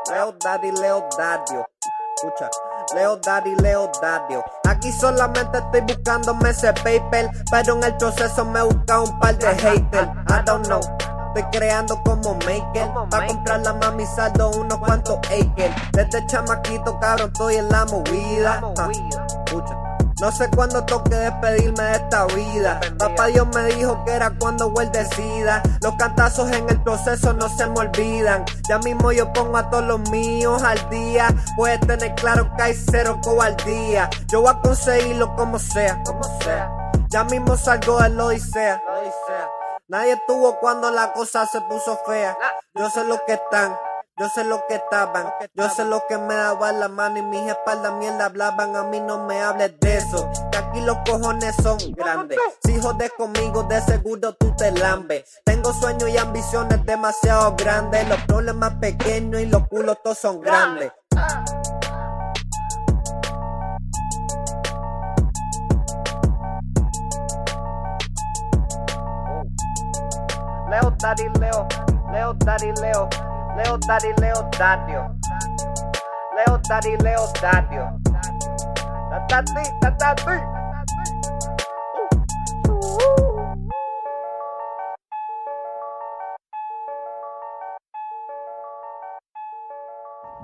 Leo 0.09 0.33
Daddy, 0.43 0.73
Leo 0.73 1.09
Dadio. 1.19 1.67
Escucha. 2.17 2.49
Leo 2.95 3.17
Daddy, 3.17 3.55
Leo 3.57 3.91
Dadio. 4.01 4.45
Aquí 4.69 4.93
solamente 4.93 5.59
estoy 5.59 5.81
buscándome 5.83 6.51
ese 6.51 6.73
paper, 6.73 7.31
pero 7.51 7.75
en 7.77 7.85
el 7.85 7.97
proceso 7.97 8.45
me 8.45 8.63
busca 8.63 9.01
un 9.01 9.19
par 9.19 9.39
de 9.39 9.49
haters. 9.49 10.09
I 10.29 10.45
don't 10.45 10.67
know. 10.67 10.81
Estoy 11.35 11.51
creando 11.51 12.03
como 12.05 12.35
maker 12.35 12.91
Pa' 13.09 13.27
comprar 13.27 13.61
la 13.61 13.73
mami 13.73 14.05
saldo 14.05 14.51
unos 14.51 14.79
cuantos 14.81 15.17
acres 15.17 15.71
Desde 15.93 16.27
chamaquito 16.27 17.01
cabrón 17.01 17.31
estoy 17.33 17.57
en 17.57 17.71
la 17.71 17.87
movida. 17.87 18.61
No 20.23 20.31
sé 20.31 20.49
cuándo 20.51 20.85
toque 20.85 21.17
despedirme 21.17 21.83
de 21.83 21.93
esta 21.95 22.27
vida. 22.27 22.81
Papá 22.97 23.27
Dios 23.27 23.45
me 23.57 23.65
dijo 23.75 24.05
que 24.05 24.13
era 24.13 24.31
cuando 24.39 24.73
él 24.81 24.89
decida. 24.93 25.61
Los 25.81 25.97
cantazos 25.97 26.49
en 26.53 26.71
el 26.71 26.81
proceso 26.81 27.33
no 27.33 27.49
se 27.49 27.67
me 27.67 27.81
olvidan. 27.81 28.45
Ya 28.69 28.79
mismo 28.79 29.11
yo 29.11 29.33
pongo 29.33 29.57
a 29.57 29.69
todos 29.69 29.85
los 29.85 30.11
míos 30.11 30.63
al 30.63 30.79
día. 30.91 31.27
Puedes 31.57 31.81
tener 31.81 32.15
claro 32.15 32.49
que 32.57 32.63
hay 32.63 32.75
cero 32.75 33.19
cobardía. 33.21 34.09
Yo 34.29 34.43
voy 34.43 34.53
a 34.55 34.61
conseguirlo 34.61 35.35
como 35.35 35.59
sea, 35.59 36.01
como 36.05 36.23
sea. 36.45 36.71
Ya 37.09 37.25
mismo 37.25 37.57
salgo 37.57 38.01
del 38.01 38.21
odisea. 38.21 38.81
Nadie 39.89 40.13
estuvo 40.13 40.57
cuando 40.61 40.93
la 40.93 41.13
cosa 41.15 41.47
se 41.47 41.61
puso 41.63 41.99
fea. 42.07 42.39
Yo 42.77 42.89
sé 42.91 43.03
lo 43.03 43.21
que 43.27 43.33
están. 43.33 43.77
Yo 44.19 44.29
sé 44.29 44.45
lo 44.45 44.63
que 44.69 44.75
estaban, 44.75 45.33
yo 45.55 45.71
sé 45.71 45.87
lo 45.87 46.03
que 46.07 46.19
me 46.19 46.35
daban 46.35 46.79
la 46.79 46.89
mano 46.89 47.19
y 47.19 47.23
mis 47.23 47.51
espaldas 47.51 47.95
mierda 47.95 48.27
hablaban. 48.27 48.77
A 48.77 48.83
mí 48.85 49.01
no 49.01 49.25
me 49.27 49.41
hables 49.41 49.81
de 49.81 49.97
eso, 49.97 50.31
que 50.51 50.59
aquí 50.59 50.81
los 50.83 50.99
cojones 51.09 51.57
son 51.57 51.79
grandes. 51.97 52.39
Si 52.63 52.79
jodes 52.79 53.11
conmigo, 53.17 53.63
de 53.63 53.81
seguro 53.81 54.35
tú 54.35 54.55
te 54.55 54.71
lambes. 54.71 55.41
Tengo 55.45 55.73
sueños 55.73 56.11
y 56.11 56.19
ambiciones 56.19 56.85
demasiado 56.85 57.57
grandes. 57.57 58.07
Los 58.07 58.21
problemas 58.25 58.75
pequeños 58.75 59.41
y 59.41 59.47
los 59.47 59.67
culos 59.69 59.97
todos 60.05 60.19
son 60.19 60.43
grandes. 60.43 60.93
Leo, 70.69 70.95
Daddy, 70.99 71.29
Leo, 71.41 71.67
Leo, 72.13 72.35
Daddy, 72.35 72.73
Leo, 72.81 73.09
Leo, 73.55 73.77
Daddy, 73.87 74.09
Leo, 74.19 74.49
Dadio. 74.59 75.15
Leo, 76.35 76.59
Daddy, 76.69 76.97
Leo, 77.05 77.27
Dadio. 77.43 78.01
Tatati, 79.11 79.65
tatati. 79.83 80.39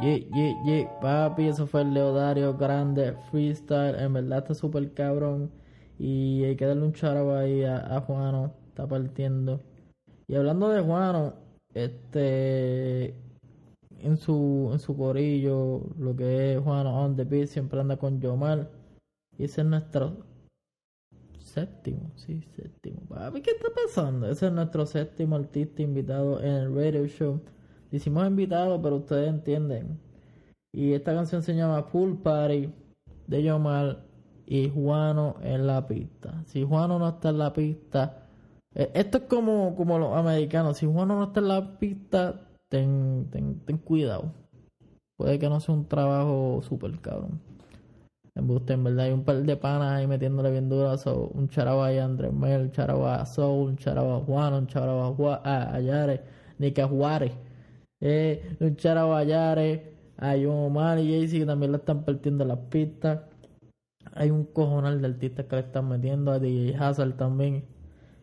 Yeah, 0.01 0.19
yeah, 0.35 0.55
yeah, 0.65 1.01
papi, 1.01 1.49
eso 1.49 1.67
fue 1.67 1.81
el 1.81 1.95
Leodario 1.95 2.59
Grande 2.59 3.15
Freestyle. 3.31 3.99
En 3.99 4.13
verdad 4.13 4.39
está 4.41 4.55
súper 4.55 4.93
cabrón. 4.93 5.51
Y 5.99 6.45
hay 6.45 6.57
que 6.57 6.67
darle 6.67 6.85
un 6.85 6.93
charo 6.93 7.35
ahí 7.35 7.65
a, 7.65 7.97
a 7.97 8.03
Juano. 8.03 8.53
Está 8.69 8.87
partiendo. 8.87 9.61
Y 10.27 10.37
hablando 10.37 10.69
de 10.69 10.83
Juano, 10.83 11.48
este. 11.85 13.15
En 14.01 14.17
su, 14.17 14.71
en 14.73 14.79
su 14.79 14.97
corillo, 14.97 15.83
lo 15.99 16.15
que 16.15 16.55
es 16.55 16.61
Juano 16.61 17.05
on 17.05 17.17
the 17.17 17.25
beat, 17.25 17.49
siempre 17.49 17.81
anda 17.81 17.97
con 17.97 18.21
Yomar. 18.21 18.71
Y 19.37 19.45
ese 19.45 19.63
es 19.63 19.67
nuestro 19.67 20.19
séptimo, 21.39 22.13
sí, 22.15 22.45
séptimo. 22.55 23.01
Papi, 23.09 23.43
¿qué 23.43 23.51
está 23.51 23.69
pasando? 23.75 24.29
Ese 24.31 24.47
es 24.47 24.53
nuestro 24.53 24.87
séptimo 24.87 25.37
artista 25.37 25.83
invitado 25.83 26.41
en 26.41 26.51
el 26.51 26.75
radio 26.75 27.07
show. 27.07 27.41
Hicimos 27.91 28.27
invitado, 28.27 28.81
pero 28.81 28.97
ustedes 28.97 29.29
entienden. 29.29 29.99
Y 30.73 30.93
esta 30.93 31.15
canción 31.15 31.43
se 31.43 31.57
llama 31.57 31.89
Pool 31.89 32.19
Party 32.19 32.71
de 33.27 33.43
Yomar 33.43 34.05
y 34.47 34.71
Juano 34.71 35.37
en 35.43 35.67
la 35.67 35.87
pista. 35.87 36.45
Si 36.47 36.63
Juano 36.65 36.99
no 36.99 37.09
está 37.09 37.31
en 37.31 37.39
la 37.39 37.53
pista, 37.53 38.28
esto 38.79 39.19
es 39.19 39.25
como, 39.25 39.75
como 39.77 39.99
los 39.99 40.17
americanos. 40.17 40.79
Si 40.79 40.87
Juano 40.87 41.17
no 41.17 41.25
está 41.25 41.41
en 41.41 41.49
la 41.49 41.79
pista, 41.79 42.41
ten, 42.69 43.29
ten, 43.31 43.61
ten 43.67 43.79
cuidado. 43.79 44.33
Puede 45.17 45.39
que 45.39 45.49
no 45.49 45.59
sea 45.61 45.75
un 45.75 45.89
trabajo 45.89 46.61
súper 46.63 47.01
cabrón. 47.01 47.41
Embuste, 48.37 48.75
en 48.75 48.85
verdad, 48.85 49.07
hay 49.07 49.13
un 49.13 49.25
par 49.25 49.43
de 49.43 49.57
panas 49.57 49.99
ahí 49.99 50.07
metiéndole 50.07 50.53
bien 50.53 50.69
duro. 50.69 50.97
So, 50.97 51.29
un 51.35 51.49
charaba 51.49 51.89
a 51.89 52.05
Andrés 52.05 52.33
Mel, 52.33 52.63
un 52.63 52.71
charaba 52.71 53.21
a 53.21 53.27
Soul, 53.27 53.71
un 53.71 53.77
charaba 53.77 54.19
a 54.19 54.21
Juan, 54.21 54.55
un 54.55 54.67
charaba 54.69 55.09
a, 55.09 55.13
Juan, 55.13 55.41
a, 55.43 55.75
a 55.75 55.81
Yare, 55.81 56.23
Nica 56.59 56.87
Juárez, 56.87 57.33
eh, 58.01 58.57
un 58.61 58.77
charaba 58.77 59.19
a 59.19 59.25
Yare, 59.25 59.93
hay 60.17 60.47
un 60.47 60.55
Omar 60.55 61.01
y 61.01 61.11
Jaycee 61.11 61.41
que 61.41 61.47
también 61.47 61.73
le 61.73 61.79
están 61.79 62.05
partiendo 62.05 62.45
las 62.45 62.59
pistas. 62.71 63.23
Hay 64.15 64.31
un 64.31 64.45
cojonal 64.45 65.01
de 65.01 65.09
artistas 65.09 65.47
que 65.47 65.57
le 65.57 65.63
están 65.63 65.89
metiendo 65.89 66.31
a 66.33 66.39
DJ 66.39 66.77
Hazard 66.77 67.17
también. 67.17 67.65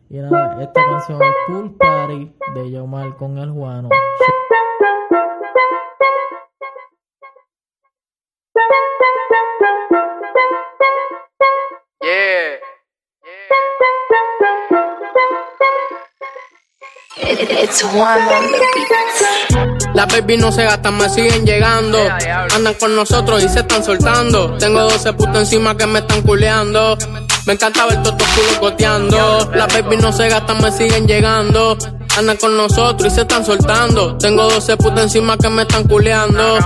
Y 0.08 0.18
nada, 0.18 0.62
esta 0.62 0.84
canción 0.84 1.20
es 1.20 1.34
Pool 1.48 1.76
Party 1.76 2.32
de 2.54 2.70
Yomar 2.70 3.16
con 3.16 3.38
el 3.38 3.50
Juano. 3.50 3.88
Yeah. 12.02 12.60
Las 19.94 20.06
baby 20.08 20.36
no 20.36 20.52
se 20.52 20.64
gastan, 20.64 20.98
me 20.98 21.08
siguen 21.08 21.44
llegando. 21.44 21.98
Andan 22.54 22.74
con 22.74 22.94
nosotros 22.94 23.42
y 23.42 23.48
se 23.48 23.60
están 23.60 23.82
soltando. 23.82 24.56
Tengo 24.58 24.82
12 24.82 25.12
putos 25.14 25.36
encima 25.36 25.76
que 25.76 25.86
me 25.86 25.98
están 25.98 26.22
culeando. 26.22 26.96
Me 27.46 27.52
encanta 27.52 27.86
ver 27.86 28.02
todos 28.02 28.16
estos 28.20 28.28
culos 28.34 28.58
goteando. 28.58 29.50
Las 29.54 29.72
baby 29.72 29.96
no 29.98 30.12
se 30.12 30.28
gastan, 30.28 30.60
me 30.60 30.72
siguen 30.72 31.06
llegando. 31.06 31.78
Andan 32.18 32.36
con 32.38 32.56
nosotros 32.56 33.12
y 33.12 33.14
se 33.14 33.20
están 33.20 33.46
soltando. 33.46 34.18
Tengo 34.18 34.50
12 34.50 34.76
putas 34.76 35.04
encima 35.04 35.38
que 35.38 35.48
me 35.48 35.62
están 35.62 35.84
culeando. 35.84 36.58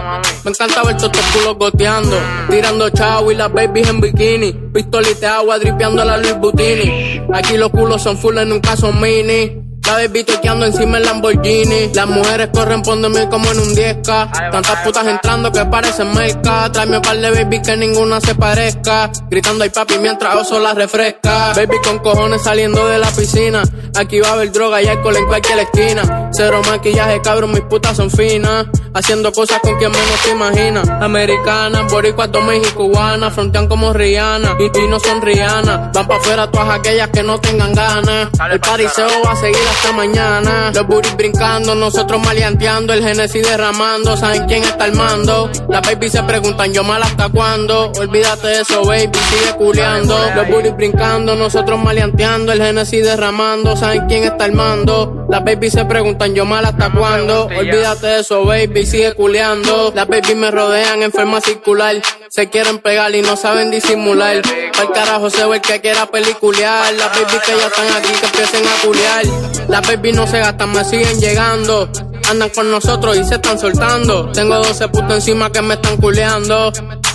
Me 0.43 0.51
encanta 0.51 0.83
ver 0.83 0.97
todos 0.97 1.13
estos 1.15 1.27
culos 1.33 1.59
goteando. 1.59 2.17
Tirando 2.49 2.89
chavo 2.89 3.31
y 3.31 3.35
las 3.35 3.53
babies 3.53 3.91
en 3.91 4.01
bikini. 4.01 4.53
Pistolita 4.73 5.37
agua 5.37 5.59
dripeando 5.59 6.03
la 6.03 6.17
Louis 6.17 6.39
Butini. 6.39 7.21
Aquí 7.31 7.59
los 7.59 7.69
culos 7.69 8.03
son 8.03 8.17
full 8.17 8.39
en 8.39 8.51
un 8.51 8.61
caso 8.61 8.91
mini. 8.91 9.60
La 9.91 9.97
baby 9.97 10.23
toqueando 10.23 10.67
encima 10.67 10.99
el 10.99 11.05
Lamborghini. 11.05 11.93
Las 11.93 12.07
mujeres 12.07 12.51
corren 12.55 12.81
mí 12.81 13.27
como 13.29 13.51
en 13.51 13.59
un 13.59 13.75
10K. 13.75 14.51
Tantas 14.53 14.77
putas 14.85 15.05
entrando 15.05 15.51
que 15.51 15.65
parecen 15.65 16.15
merca. 16.15 16.71
Tráeme 16.71 16.99
un 16.99 17.03
par 17.03 17.17
de 17.17 17.29
baby 17.29 17.61
que 17.61 17.77
ninguna 17.77 18.21
se 18.21 18.37
parezca. 18.37 19.11
Gritando 19.29 19.65
ay 19.65 19.71
papi 19.71 19.99
mientras 19.99 20.37
oso 20.37 20.61
la 20.61 20.75
refresca. 20.75 21.55
Baby 21.57 21.79
con 21.83 21.99
cojones 21.99 22.41
saliendo 22.41 22.87
de 22.87 22.99
la 22.99 23.11
piscina. 23.11 23.65
Aquí 23.99 24.21
va 24.21 24.29
a 24.29 24.33
haber 24.35 24.53
droga 24.53 24.81
y 24.81 24.87
alcohol 24.87 25.17
en 25.17 25.27
cualquier 25.27 25.59
esquina. 25.59 26.20
Cero 26.33 26.63
maquillaje, 26.67 27.21
cabrón, 27.23 27.53
mis 27.53 27.63
putas 27.63 27.97
son 27.97 28.11
finas. 28.11 28.67
Haciendo 28.93 29.31
cosas 29.33 29.61
con 29.61 29.77
quien 29.77 29.93
menos 29.93 30.21
te 30.25 30.31
imagina. 30.31 30.83
Americanas, 31.01 31.93
boricuas, 31.93 32.31
domes 32.33 32.67
y 32.67 32.71
cubanas. 32.73 33.33
Frontean 33.33 33.69
como 33.69 33.93
Rihanna 33.93 34.57
y, 34.59 34.79
y 34.79 34.89
no 34.89 34.99
son 34.99 35.23
Rihanna. 35.23 35.93
Van 35.95 36.07
pa' 36.09 36.17
afuera 36.17 36.51
todas 36.51 36.79
aquellas 36.79 37.09
que 37.11 37.23
no 37.23 37.39
tengan 37.41 37.73
ganas. 37.73 38.29
El 38.51 38.59
pariseo 38.61 39.09
va 39.25 39.33
a 39.33 39.37
seguir 39.37 39.63
hasta 39.71 39.93
mañana. 39.93 40.73
Los 40.75 40.87
booties 40.87 41.17
brincando, 41.17 41.75
nosotros 41.77 42.21
maleanteando. 42.25 42.93
El 42.93 43.05
Genesis 43.05 43.47
derramando, 43.47 44.17
¿saben 44.17 44.47
quién 44.47 44.65
está 44.65 44.85
al 44.85 44.95
mando? 44.95 45.49
Las 45.69 45.83
baby 45.83 46.09
se 46.09 46.23
preguntan, 46.25 46.73
¿yo 46.73 46.83
mal 46.83 47.03
hasta 47.03 47.29
cuándo? 47.29 47.93
Olvídate 47.97 48.49
de 48.49 48.61
eso, 48.63 48.85
baby, 48.85 49.11
sigue 49.31 49.57
culeando. 49.57 50.19
Los 50.35 50.49
booties 50.49 50.77
brincando, 50.77 51.37
nosotros 51.37 51.79
maleanteando. 51.79 52.53
El 52.53 52.61
Genesis 52.61 53.05
derramando, 53.05 53.77
¿saben 53.77 54.07
quién 54.09 54.25
está 54.25 54.47
al 54.47 54.53
mando? 54.53 55.27
Las 55.31 55.45
baby 55.45 55.71
se 55.71 55.85
preguntan, 55.85 56.20
¿yo 56.29 56.45
mal 56.45 56.65
hasta 56.65 56.93
cuándo? 56.93 57.47
Olvídate 57.47 58.07
de 58.07 58.21
eso, 58.21 58.45
baby, 58.45 58.85
sigue 58.85 59.15
culeando. 59.15 59.91
Las 59.95 60.07
baby 60.07 60.35
me 60.35 60.51
rodean 60.51 61.03
en 61.03 61.11
forma 61.11 61.41
circular. 61.41 61.97
Se 62.29 62.51
quieren 62.51 62.79
pegar 62.79 63.15
y 63.15 63.23
no 63.23 63.37
saben 63.37 63.71
disimular. 63.71 64.43
Al 64.79 64.93
carajo 64.93 65.31
se 65.31 65.45
ve 65.47 65.57
el 65.57 65.63
que 65.63 65.81
quiera 65.81 66.07
peliculear. 66.07 66.93
Las 66.95 67.09
baby 67.09 67.39
que 67.45 67.53
ya 67.57 67.67
están 67.67 67.89
aquí 67.97 68.13
que 68.13 68.27
empiecen 68.27 68.67
a 68.67 68.87
culear. 68.87 69.25
Las 69.69 69.87
baby 69.87 70.13
no 70.13 70.27
se 70.27 70.41
gastan, 70.41 70.73
me 70.73 70.85
siguen 70.85 71.19
llegando. 71.19 71.89
Andan 72.29 72.51
con 72.51 72.71
nosotros 72.71 73.17
y 73.17 73.25
se 73.25 73.37
están 73.37 73.59
soltando. 73.59 74.31
Tengo 74.33 74.57
12 74.57 74.89
putos 74.89 75.15
encima 75.15 75.51
que 75.51 75.63
me 75.63 75.75
están 75.75 75.97
culeando. 75.97 76.71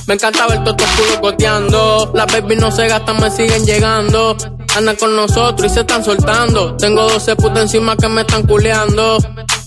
Me 0.07 0.15
encanta 0.15 0.47
ver 0.47 0.63
todos 0.63 0.77
estos 0.81 0.89
culos 0.95 1.21
goteando. 1.21 2.11
Las 2.15 2.31
baby 2.31 2.55
no 2.55 2.71
se 2.71 2.87
gastan, 2.87 3.21
me 3.21 3.29
siguen 3.29 3.65
llegando. 3.65 4.35
Andan 4.75 4.97
con 4.97 5.15
nosotros 5.15 5.71
y 5.71 5.73
se 5.73 5.79
están 5.81 6.03
soltando. 6.03 6.75
Tengo 6.75 7.03
12 7.03 7.35
putas 7.37 7.63
encima 7.63 7.95
que 7.95 8.09
me 8.09 8.21
están 8.21 8.43
culeando. 8.43 9.17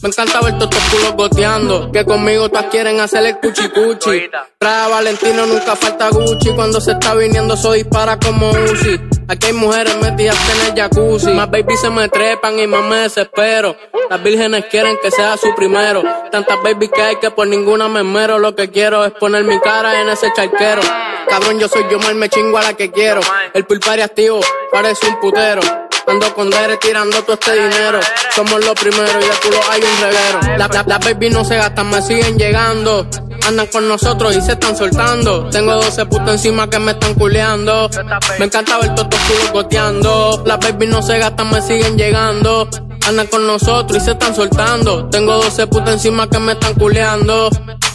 Me 0.01 0.11
encanta 0.11 0.41
ver 0.41 0.59
todos 0.59 0.75
estos 0.75 0.91
culos 0.91 1.17
goteando. 1.17 1.91
Que 1.91 2.05
conmigo 2.05 2.49
todas 2.49 2.67
quieren 2.67 3.01
hacer 3.01 3.27
el 3.27 3.39
cuchi 3.39 3.69
cuchi. 3.69 4.31
Trae 4.59 4.91
Valentino, 4.91 5.47
nunca 5.47 5.75
falta 5.75 6.09
Gucci. 6.11 6.51
Cuando 6.55 6.81
se 6.81 6.93
está 6.93 7.15
viniendo, 7.15 7.55
eso 7.55 7.73
dispara 7.73 8.17
como 8.19 8.51
Uzi. 8.51 9.01
Aquí 9.27 9.49
hay 9.49 9.53
mujeres 9.55 9.97
metidas 9.97 10.37
en 10.55 10.67
el 10.67 10.81
jacuzzi. 10.81 11.31
Más 11.33 11.51
baby 11.51 11.77
se 11.77 11.91
me 11.91 12.09
trepan 12.09 12.59
y 12.61 12.67
más 12.67 12.85
me 12.85 12.97
desespero. 12.99 13.77
Las 14.09 14.23
vírgenes 14.23 14.67
quieren 14.67 14.97
que 15.03 15.11
sea 15.11 15.37
su 15.37 15.53
primero. 15.55 16.03
Tantas 16.31 16.63
baby 16.63 16.89
que 16.89 17.03
hay 17.03 17.17
que 17.17 17.31
por 17.33 17.49
ninguna 17.49 17.89
me 17.89 18.05
mero. 18.05 18.39
Lo 18.39 18.55
que 18.55 18.71
quiero 18.71 19.05
es 19.05 19.13
poner 19.13 19.43
mi 19.43 19.59
cara 19.59 20.01
en 20.01 20.09
ese 20.09 20.33
charquero. 20.33 20.81
Cabrón, 21.29 21.59
yo 21.59 21.69
soy 21.69 21.85
yo 21.91 21.99
mal, 21.99 22.15
me 22.15 22.29
chingo 22.29 22.57
a 22.57 22.63
la 22.63 22.75
que 22.75 22.91
quiero. 22.93 23.21
El 23.53 23.65
pulpari 23.65 24.03
activo, 24.03 24.41
parece 24.71 25.09
un 25.09 25.21
putero. 25.21 25.88
Ando 26.09 26.35
con 26.35 26.49
Dere 26.49 26.77
tirando 26.79 27.23
todo 27.23 27.35
este 27.35 27.55
dinero. 27.55 28.01
Somos 28.35 28.65
los 28.65 28.75
primeros 28.75 29.11
y 29.21 29.29
el 29.29 29.41
culo 29.41 29.59
hay 29.71 29.81
un 29.83 30.01
reguero. 30.01 30.59
Las 30.59 30.75
la, 30.75 30.83
la 30.87 30.99
baby 30.99 31.29
no 31.29 31.45
se 31.45 31.57
gastan, 31.57 31.91
me 31.91 32.01
siguen 32.01 32.39
llegando. 32.39 33.07
Andan 33.47 33.67
con 33.67 33.87
nosotros 33.89 34.35
y 34.35 34.41
se 34.41 34.53
están 34.53 34.77
soltando. 34.77 35.49
Tengo 35.51 35.75
12 35.75 36.07
putas 36.07 36.31
encima 36.31 36.69
que 36.69 36.79
me 36.79 36.93
están 36.93 37.15
culeando. 37.15 37.91
Me 38.39 38.47
encanta 38.47 38.79
ver 38.79 38.95
todos 38.95 39.09
estos 39.13 39.53
goteando. 39.53 40.43
Las 40.47 40.59
baby 40.61 40.87
no 40.87 41.03
se 41.03 41.19
gastan, 41.19 41.51
me 41.51 41.61
siguen 41.61 41.97
llegando. 41.97 42.69
Andan 43.07 43.27
con 43.27 43.47
nosotros 43.47 44.03
y 44.03 44.05
se 44.05 44.13
están 44.13 44.35
soltando. 44.35 45.09
Tengo 45.11 45.35
12 45.35 45.67
putas 45.67 45.95
encima 45.95 46.29
que 46.29 46.39
me 46.39 46.53
están 46.53 46.75
culeando. 46.75 47.51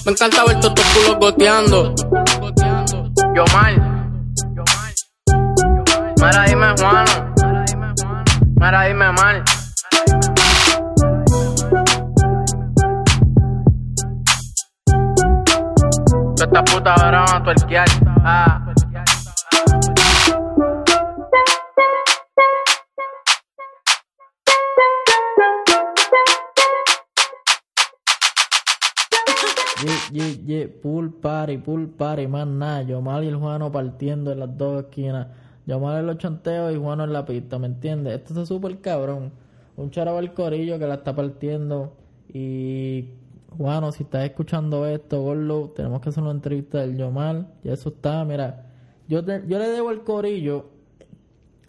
Me 0.06 0.12
encanta 0.12 0.44
ver 0.46 0.60
todos 0.60 0.74
estos 0.78 0.86
culos 0.94 1.20
goteando. 1.20 1.96
Yo 3.36 3.44
mal. 3.54 3.93
Mira, 8.74 8.86
dime 8.86 9.12
mal. 9.12 9.44
Esta 16.42 16.64
puta 16.64 16.94
ahora 16.96 17.20
van 17.20 17.36
a 17.36 17.44
tuerquear. 17.44 17.88
Ah. 18.26 18.66
Ye, 29.84 29.94
ye, 30.12 30.44
ye, 30.46 30.68
pool 30.68 31.12
party, 31.22 31.60
pool 31.60 31.90
party, 31.90 32.26
más 32.26 32.48
nada. 32.48 32.82
Yomal 32.82 33.24
y 33.24 33.28
el 33.28 33.36
Juano 33.36 33.72
partiendo 33.72 34.32
en 34.32 34.40
las 34.40 34.58
dos 34.58 34.86
esquinas. 34.86 35.43
Yomal 35.66 36.00
en 36.02 36.08
los 36.08 36.18
chanteos 36.18 36.74
y 36.74 36.78
Juano 36.78 37.04
en 37.06 37.14
la 37.14 37.26
pista, 37.26 37.58
¿me 37.60 37.68
entiendes? 37.68 38.16
Esto 38.16 38.34
está 38.34 38.46
súper 38.46 38.80
cabrón. 38.82 39.32
Un 39.78 39.90
charabo 39.92 40.18
al 40.20 40.34
corillo 40.34 40.78
que 40.80 40.88
la 40.88 40.96
está 40.96 41.16
partiendo. 41.16 41.94
Y 42.34 43.10
Juano, 43.58 43.92
si 43.92 44.04
estás 44.04 44.26
escuchando 44.26 44.86
esto, 44.88 45.22
Gorlo, 45.22 45.72
tenemos 45.76 46.02
que 46.02 46.10
hacer 46.10 46.22
una 46.24 46.32
entrevista 46.32 46.80
del 46.82 46.98
Yomal. 46.98 47.48
Y 47.64 47.70
eso 47.70 47.90
está, 47.90 48.24
mira. 48.26 48.68
Yo, 49.08 49.24
te- 49.24 49.44
yo 49.48 49.58
le 49.60 49.70
debo 49.70 49.92
el 49.92 50.02
corillo. 50.04 50.66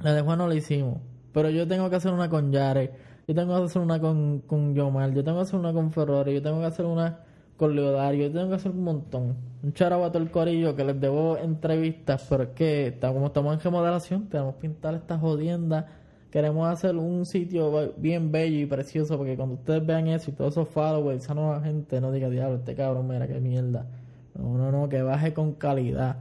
La 0.00 0.12
de 0.14 0.22
Juan 0.22 0.38
no 0.38 0.48
la 0.48 0.54
hicimos. 0.54 0.98
Pero 1.32 1.50
yo 1.50 1.66
tengo 1.66 1.88
que 1.90 1.96
hacer 1.96 2.12
una 2.12 2.28
con 2.28 2.52
Yare. 2.52 2.92
Yo 3.26 3.34
tengo 3.34 3.56
que 3.56 3.64
hacer 3.64 3.80
una 3.82 4.00
con, 4.00 4.40
con 4.40 4.74
Yomar. 4.74 5.12
Yo 5.14 5.24
tengo 5.24 5.38
que 5.38 5.42
hacer 5.42 5.58
una 5.58 5.72
con 5.72 5.92
Ferrari. 5.92 6.34
Yo 6.34 6.42
tengo 6.42 6.60
que 6.60 6.66
hacer 6.66 6.84
una 6.86 7.20
con 7.56 7.74
Leodario. 7.74 8.28
Yo 8.28 8.32
tengo 8.32 8.48
que 8.50 8.54
hacer 8.56 8.72
un 8.72 8.84
montón. 8.84 9.36
Un 9.62 9.72
todo 9.72 10.18
el 10.18 10.30
corillo 10.30 10.76
que 10.76 10.84
les 10.84 11.00
debo 11.00 11.36
entrevistas. 11.38 12.26
Pero 12.28 12.44
es 12.44 12.48
que 12.50 12.86
estamos 12.88 13.32
en 13.36 13.60
remodelación, 13.60 14.28
tenemos 14.28 14.54
que 14.56 14.62
pintar 14.62 14.94
esta 14.94 15.18
jodienda. 15.18 15.86
Queremos 16.30 16.68
hacer 16.68 16.96
un 16.96 17.26
sitio 17.26 17.94
bien 17.96 18.32
bello 18.32 18.58
y 18.58 18.66
precioso. 18.66 19.16
Porque 19.16 19.36
cuando 19.36 19.54
ustedes 19.54 19.84
vean 19.86 20.08
eso 20.08 20.30
y 20.30 20.34
todos 20.34 20.54
esos 20.54 20.68
followers, 20.68 21.24
esa 21.24 21.34
nueva 21.34 21.60
gente 21.60 22.00
no 22.00 22.12
diga, 22.12 22.28
diablo, 22.28 22.56
este 22.56 22.74
cabrón, 22.74 23.08
mira 23.08 23.26
qué 23.26 23.40
mierda. 23.40 23.86
No, 24.34 24.58
no, 24.58 24.72
no, 24.72 24.88
que 24.88 25.02
baje 25.02 25.32
con 25.32 25.52
calidad. 25.54 26.16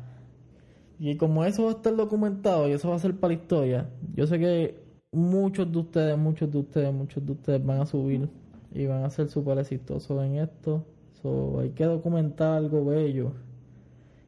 Y 1.00 1.18
como 1.18 1.44
eso 1.44 1.64
va 1.64 1.72
a 1.72 1.74
estar 1.74 1.96
documentado 1.96 2.70
y 2.70 2.72
eso 2.72 2.90
va 2.90 2.96
a 2.96 3.00
ser 3.00 3.20
para 3.20 3.34
la 3.34 3.42
historia, 3.42 3.90
yo 4.16 4.28
sé 4.28 4.40
que 4.40 4.84
muchos 5.12 5.72
de 5.72 5.78
ustedes, 5.80 6.18
muchos 6.18 6.52
de 6.52 6.60
ustedes, 6.60 6.94
muchos 6.94 7.26
de 7.26 7.32
ustedes 7.32 7.66
van 7.66 7.82
a 7.82 7.86
subir 7.86 8.30
y 8.72 8.86
van 8.86 9.04
a 9.04 9.10
ser 9.10 9.28
súper 9.28 9.58
exitosos 9.58 10.24
en 10.24 10.36
esto. 10.38 10.86
So, 11.24 11.60
hay 11.60 11.72
que 11.72 11.86
documentar 11.86 12.58
algo 12.58 12.86
bello 12.86 13.34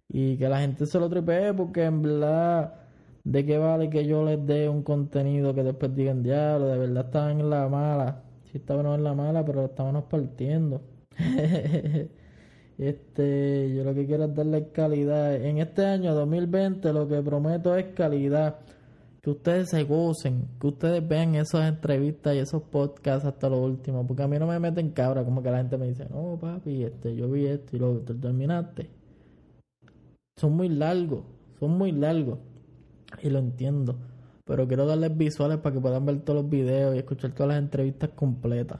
y 0.09 0.37
que 0.37 0.47
la 0.49 0.59
gente 0.61 0.85
se 0.85 0.99
lo 0.99 1.09
tripee 1.09 1.53
porque 1.53 1.83
en 1.85 2.01
verdad, 2.01 2.73
¿de 3.23 3.45
qué 3.45 3.57
vale 3.57 3.89
que 3.89 4.05
yo 4.05 4.23
les 4.25 4.45
dé 4.45 4.69
un 4.69 4.83
contenido 4.83 5.53
que 5.53 5.63
después 5.63 5.95
digan, 5.95 6.23
diablo, 6.23 6.67
de 6.67 6.77
verdad 6.77 7.05
estaban 7.05 7.39
en 7.41 7.49
la 7.49 7.67
mala? 7.69 8.23
Sí 8.51 8.57
estábamos 8.57 8.97
en 8.97 9.03
la 9.03 9.13
mala, 9.13 9.45
pero 9.45 9.65
estábamos 9.65 10.05
partiendo. 10.05 10.81
Este, 12.77 13.73
yo 13.75 13.83
lo 13.85 13.93
que 13.95 14.05
quiero 14.05 14.25
es 14.25 14.35
darle 14.35 14.69
calidad. 14.71 15.35
En 15.35 15.59
este 15.59 15.85
año 15.85 16.13
2020 16.13 16.91
lo 16.93 17.07
que 17.07 17.21
prometo 17.21 17.75
es 17.77 17.85
calidad. 17.95 18.59
Que 19.25 19.31
ustedes 19.31 19.71
se 19.71 19.83
gocen, 19.85 20.47
que 20.61 20.67
ustedes 20.67 21.07
vean 21.07 21.33
esas 21.33 21.67
entrevistas 21.67 22.35
y 22.35 22.37
esos 22.37 22.61
podcasts 22.61 23.25
hasta 23.25 23.49
lo 23.49 23.57
último. 23.57 24.05
Porque 24.05 24.21
a 24.21 24.27
mí 24.27 24.37
no 24.37 24.45
me 24.45 24.59
meten 24.59 24.91
cabra, 24.91 25.25
como 25.25 25.41
que 25.41 25.49
la 25.49 25.57
gente 25.57 25.79
me 25.79 25.87
dice, 25.87 26.05
no 26.11 26.37
papi, 26.39 26.83
este, 26.83 27.15
yo 27.15 27.27
vi 27.27 27.47
esto 27.47 27.75
y 27.75 27.79
lo 27.79 28.01
¿te 28.01 28.13
terminaste. 28.13 28.87
Son 30.37 30.55
muy 30.55 30.69
largos, 30.69 31.23
son 31.59 31.71
muy 31.71 31.91
largos. 31.91 32.37
Y 33.23 33.31
lo 33.31 33.39
entiendo. 33.39 33.95
Pero 34.43 34.67
quiero 34.67 34.85
darles 34.85 35.17
visuales 35.17 35.57
para 35.57 35.73
que 35.73 35.81
puedan 35.81 36.05
ver 36.05 36.21
todos 36.21 36.43
los 36.43 36.51
videos 36.51 36.93
y 36.93 36.99
escuchar 36.99 37.31
todas 37.31 37.47
las 37.47 37.57
entrevistas 37.63 38.11
completas. 38.11 38.79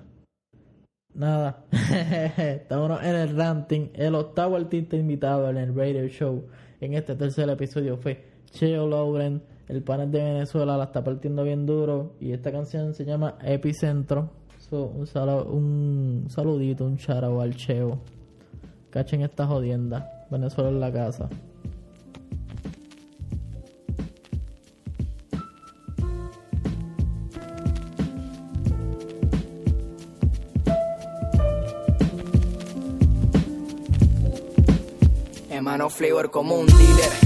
Nada, 1.16 1.66
estamos 2.38 3.02
en 3.02 3.16
el 3.16 3.36
ranting. 3.36 3.90
El 3.96 4.14
octavo 4.14 4.58
artista 4.58 4.96
invitado 4.96 5.50
en 5.50 5.58
el 5.58 5.74
radio 5.74 6.08
show 6.08 6.46
en 6.82 6.94
este 6.94 7.16
tercer 7.16 7.50
episodio 7.50 7.98
fue 7.98 8.26
Cheo 8.52 8.88
Lauren. 8.88 9.55
El 9.68 9.82
panel 9.82 10.12
de 10.12 10.24
Venezuela 10.24 10.78
la 10.78 10.86
está 10.86 11.04
partiendo 11.04 11.44
bien 11.44 11.66
duro. 11.66 12.14
Y 12.20 12.34
esta 12.34 12.52
canción 12.52 12.94
se 12.94 13.06
llama 13.06 13.36
Epicentro. 13.44 14.30
Un, 14.72 15.06
saludo, 15.08 15.46
un 15.46 16.26
saludito, 16.30 16.86
un 16.86 16.98
charao 16.98 17.42
al 17.42 17.56
cheo. 17.56 18.00
Cachen 18.90 19.22
esta 19.22 19.46
jodienda. 19.48 20.26
Venezuela 20.30 20.70
en 20.70 20.80
la 20.80 20.92
casa. 20.92 21.30
Hermano 35.50 35.90
Flavor 35.90 36.30
como 36.30 36.56
un 36.56 36.68
dealer 36.68 37.25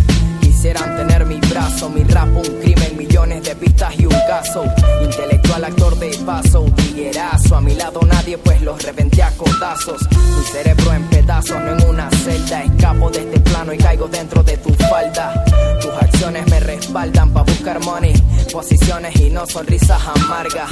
Quisieran 0.59 0.97
tener 0.97 1.25
mi 1.25 1.39
brazo, 1.39 1.89
mi 1.89 2.03
rap 2.03 2.27
un 2.35 2.43
crimen, 2.59 2.97
millones 2.97 3.43
de 3.45 3.55
pistas 3.55 3.97
y 3.97 4.05
un 4.05 4.19
caso. 4.27 4.65
Intelectual 5.01 5.63
actor 5.63 5.97
de 5.97 6.09
paso, 6.25 6.65
tiguerazo. 6.75 7.55
A 7.55 7.61
mi 7.61 7.75
lado 7.75 8.01
nadie, 8.05 8.37
pues 8.37 8.61
los 8.61 8.83
reventé 8.83 9.23
a 9.23 9.31
cotazos. 9.37 10.01
Mi 10.11 10.43
cerebro 10.51 10.93
en 10.93 11.03
pedazos, 11.07 11.61
no 11.61 11.77
en 11.77 11.87
una 11.87 12.09
celda. 12.11 12.61
Escapo 12.61 13.09
de 13.09 13.19
este 13.19 13.39
plano 13.39 13.71
y 13.71 13.77
caigo 13.77 14.09
dentro 14.09 14.43
de 14.43 14.57
tu 14.57 14.73
falda. 14.73 15.45
Tus 15.81 15.93
acciones 15.93 16.45
me 16.49 16.59
respaldan 16.59 17.31
pa' 17.31 17.43
buscar 17.43 17.81
money, 17.85 18.13
posiciones 18.51 19.15
y 19.15 19.29
no 19.29 19.45
sonrisas 19.45 20.01
amargas. 20.13 20.69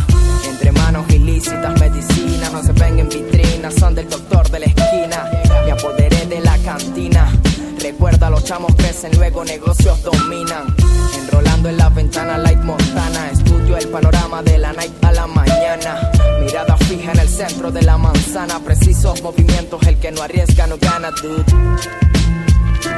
Entre 0.49 0.73
manos 0.73 1.05
ilícitas, 1.13 1.79
medicinas 1.79 2.51
no 2.51 2.61
se 2.61 2.73
ven 2.73 2.99
en 2.99 3.07
vitrinas, 3.07 3.73
son 3.75 3.95
del 3.95 4.09
doctor 4.09 4.51
de 4.51 4.59
la 4.59 4.65
esquina. 4.65 5.31
Me 5.63 5.71
apoderé 5.71 6.25
de 6.25 6.41
la 6.41 6.57
cantina. 6.57 7.31
Recuerda, 7.79 8.29
los 8.29 8.43
chamos 8.43 8.73
crecen, 8.75 9.11
luego 9.17 9.45
negocios 9.45 10.01
dominan. 10.03 10.75
Enrolando 11.19 11.69
en 11.69 11.77
la 11.77 11.89
ventana, 11.89 12.37
Light 12.37 12.61
Montana. 12.63 13.31
Estudio 13.31 13.77
el 13.77 13.87
panorama 13.89 14.41
de 14.41 14.57
la 14.57 14.73
night 14.73 15.03
a 15.03 15.11
la 15.11 15.27
mañana. 15.27 16.11
Mirada 16.41 16.77
fija 16.77 17.11
en 17.11 17.19
el 17.19 17.29
centro 17.29 17.71
de 17.71 17.81
la 17.83 17.97
manzana. 17.97 18.59
Precisos 18.59 19.21
movimientos, 19.21 19.81
el 19.87 19.97
que 19.97 20.11
no 20.11 20.21
arriesga 20.21 20.67
no 20.67 20.77
gana, 20.77 21.11
dude. 21.11 21.43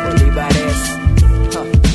Bolívares. 0.06 0.78
Huh. 1.56 1.90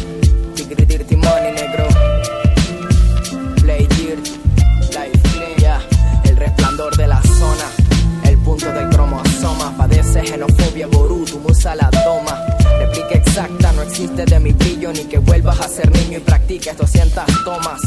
Existe 13.94 14.24
de 14.24 14.40
mi 14.40 14.52
brillo. 14.52 14.92
Ni 14.92 15.04
que 15.04 15.18
vuelvas 15.18 15.60
a 15.60 15.68
ser 15.68 15.90
niño 15.92 16.18
y 16.18 16.20
practiques 16.20 16.76
200 16.76 17.24
tomas. 17.44 17.80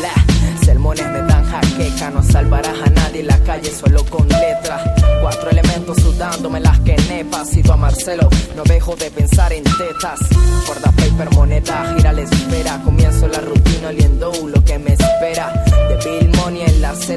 La, 0.00 0.64
sermones 0.64 1.06
me 1.06 1.22
dan 1.22 1.44
jaqueca. 1.44 2.10
No 2.10 2.22
salvarás 2.22 2.76
a 2.84 2.90
nadie 2.90 3.20
en 3.20 3.28
la 3.28 3.38
calle 3.38 3.70
solo 3.70 4.04
con 4.06 4.28
letras. 4.28 4.82
Cuatro 5.20 5.50
elementos 5.50 5.98
sudándome 5.98 6.58
las 6.60 6.80
que 6.80 6.96
nepas. 7.08 7.50
Cito 7.50 7.72
a 7.72 7.76
Marcelo, 7.76 8.28
no 8.56 8.64
dejo 8.64 8.96
de 8.96 9.10
pensar 9.10 9.52
en 9.52 9.62
tetas. 9.62 10.20
Guarda 10.66 10.90
paper, 10.92 11.30
moneda, 11.34 11.94
gira 11.96 12.12
la 12.12 12.22
esfera. 12.22 12.80
Comienzo 12.84 13.28
la 13.28 13.38
rutina 13.40 13.88
oliendo 13.88 14.32
lo 14.48 14.64
que 14.64 14.78
me 14.78 14.94
espera. 14.94 15.52
De 15.88 15.96
Bill 16.04 16.36
Money 16.38 16.71
Se 16.82 17.16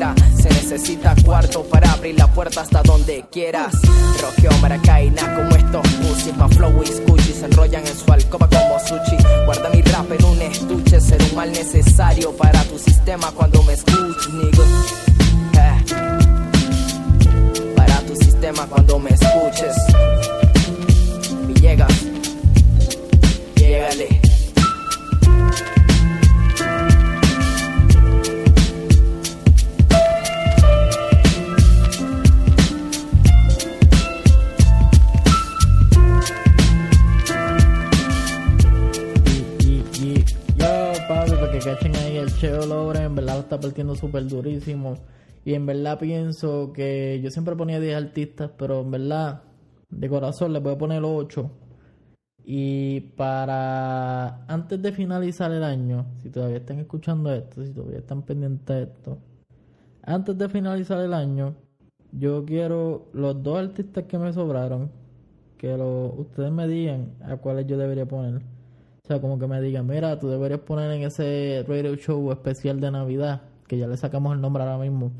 necesita 0.49 1.15
cuarto 1.25 1.63
para 1.63 1.91
abrir 1.91 2.15
la 2.19 2.27
puerta 2.27 2.61
hasta 2.61 2.83
donde 2.83 3.25
quieras. 3.31 3.73
Roqueo, 4.21 4.51
maracaína 4.61 5.35
como 5.35 5.55
estos 5.55 5.87
pussy. 5.87 6.31
Pa' 6.33 6.47
flow 6.49 6.83
y 6.83 6.85
scoochie 6.85 7.33
se 7.33 7.45
enrollan 7.45 7.85
en 7.85 7.97
su 7.97 8.11
alcoba 8.11 8.47
como 8.47 8.79
sushi. 8.79 9.17
Guarda 9.45 9.69
mi 9.71 9.81
rap 9.81 10.11
en 10.11 10.23
un 10.23 10.39
estuche. 10.43 11.01
Ser 11.01 11.19
un 11.23 11.35
mal 11.35 11.51
necesario 11.51 12.31
para 12.37 12.63
tu 12.65 12.77
sistema 12.77 13.31
cuando 13.31 13.63
me 13.63 13.73
escuches, 13.73 14.33
nigga. 14.33 14.63
Eh. 15.57 15.83
Para 17.75 17.99
tu 18.01 18.15
sistema 18.15 18.67
cuando 18.67 18.99
me 18.99 19.09
escuches. 19.09 19.75
Villegas, 21.47 22.05
llégale. 23.55 24.24
Partiendo 43.59 43.95
súper 43.95 44.27
durísimo. 44.27 44.95
Y 45.43 45.53
en 45.53 45.65
verdad 45.65 45.99
pienso 45.99 46.73
que 46.73 47.19
yo 47.23 47.29
siempre 47.31 47.55
ponía 47.55 47.79
10 47.79 47.95
artistas, 47.95 48.51
pero 48.57 48.81
en 48.81 48.91
verdad, 48.91 49.43
de 49.89 50.09
corazón 50.09 50.53
le 50.53 50.59
voy 50.59 50.73
a 50.73 50.77
poner 50.77 51.03
8. 51.03 51.51
Y 52.43 53.01
para 53.17 54.45
antes 54.45 54.81
de 54.81 54.91
finalizar 54.91 55.51
el 55.51 55.63
año, 55.63 56.05
si 56.21 56.29
todavía 56.29 56.57
están 56.57 56.79
escuchando 56.79 57.33
esto, 57.33 57.63
si 57.63 57.71
todavía 57.73 57.99
están 57.99 58.21
pendientes 58.23 58.67
de 58.67 58.83
esto, 58.83 59.17
antes 60.03 60.37
de 60.37 60.49
finalizar 60.49 60.99
el 61.01 61.13
año, 61.13 61.55
yo 62.11 62.45
quiero 62.45 63.09
los 63.13 63.41
dos 63.41 63.59
artistas 63.59 64.05
que 64.05 64.17
me 64.17 64.31
sobraron, 64.31 64.91
que 65.57 65.75
lo, 65.75 66.13
ustedes 66.13 66.51
me 66.51 66.67
digan 66.67 67.15
a 67.23 67.37
cuáles 67.37 67.67
yo 67.67 67.77
debería 67.77 68.05
poner. 68.05 68.41
O 69.05 69.07
sea, 69.07 69.21
como 69.21 69.37
que 69.37 69.45
me 69.45 69.61
digan, 69.61 69.85
mira, 69.85 70.17
tú 70.17 70.29
deberías 70.29 70.61
poner 70.61 70.89
en 70.89 71.03
ese 71.03 71.63
radio 71.67 71.95
show 71.95 72.31
especial 72.31 72.81
de 72.81 72.89
Navidad, 72.89 73.43
que 73.67 73.77
ya 73.77 73.85
le 73.85 73.97
sacamos 73.97 74.33
el 74.33 74.41
nombre 74.41 74.63
ahora 74.63 74.79
mismo, 74.79 75.11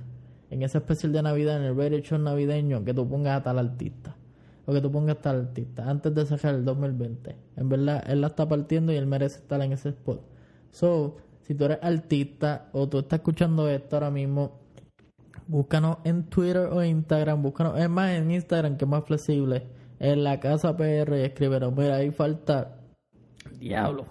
en 0.50 0.64
ese 0.64 0.80
especial 0.80 1.12
de 1.12 1.22
Navidad, 1.22 1.58
en 1.58 1.66
el 1.66 1.78
radio 1.78 2.00
show 2.00 2.18
navideño, 2.18 2.84
que 2.84 2.96
tú 2.96 3.08
pongas 3.08 3.38
a 3.38 3.44
tal 3.44 3.60
artista. 3.60 4.16
O 4.66 4.74
que 4.74 4.82
tú 4.82 4.92
pongas 4.92 5.18
a 5.18 5.22
tal 5.22 5.42
artista, 5.42 5.88
antes 5.88 6.16
de 6.16 6.26
sacar 6.26 6.56
el 6.56 6.66
2020. 6.66 7.36
En 7.58 7.70
verdad, 7.70 8.04
él 8.08 8.22
la 8.22 8.28
está 8.28 8.50
partiendo 8.50 8.92
y 8.92 8.96
él 8.96 9.06
merece 9.06 9.38
estar 9.38 9.62
en 9.62 9.74
ese 9.74 9.90
spot. 9.90 10.20
So, 10.72 11.18
si 11.44 11.54
tú 11.54 11.66
eres 11.66 11.78
artista 11.84 12.70
o 12.72 12.90
tú 12.90 12.98
estás 12.98 13.20
escuchando 13.20 13.70
esto 13.70 13.98
ahora 13.98 14.10
mismo, 14.10 14.62
búscanos 15.46 15.98
en 16.06 16.24
Twitter 16.24 16.70
o 16.72 16.84
Instagram, 16.84 17.44
búscanos, 17.44 17.80
es 17.80 17.88
más 17.88 18.14
en 18.14 18.32
Instagram 18.32 18.78
que 18.78 18.86
es 18.86 18.90
más 18.90 19.04
flexible, 19.04 19.68
en 20.00 20.24
la 20.24 20.40
casa 20.40 20.76
PR 20.76 21.20
y 21.20 21.22
escríbenos, 21.22 21.72
mira, 21.72 21.98
ahí 21.98 22.10
falta, 22.10 22.80
diablo, 23.60 24.06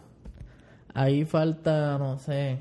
ahí 0.92 1.24
falta, 1.24 1.98
no 1.98 2.18
sé, 2.18 2.58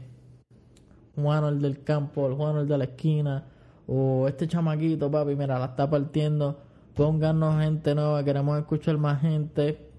Juan 1.15 1.43
el 1.45 1.61
del 1.61 1.83
campo, 1.83 2.27
el 2.27 2.33
Juan 2.33 2.57
el 2.57 2.67
de 2.67 2.77
la 2.77 2.83
esquina, 2.85 3.45
o 3.87 4.27
este 4.27 4.47
chamaquito, 4.47 5.11
papi, 5.11 5.35
mira, 5.35 5.59
la 5.59 5.65
está 5.65 5.89
partiendo, 5.89 6.59
pónganos 6.95 7.61
gente 7.61 7.95
nueva, 7.95 8.23
queremos 8.23 8.57
escuchar 8.59 8.97
más 8.97 9.21
gente. 9.21 9.89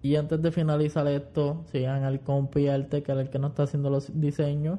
Y 0.00 0.14
antes 0.16 0.40
de 0.40 0.52
finalizar 0.52 1.06
esto, 1.08 1.64
sigan 1.72 2.04
al 2.04 2.20
compi 2.20 2.68
Arte, 2.68 3.02
que 3.02 3.12
es 3.12 3.18
el 3.18 3.30
que 3.30 3.38
nos 3.38 3.50
está 3.50 3.64
haciendo 3.64 3.90
los 3.90 4.20
diseños. 4.20 4.78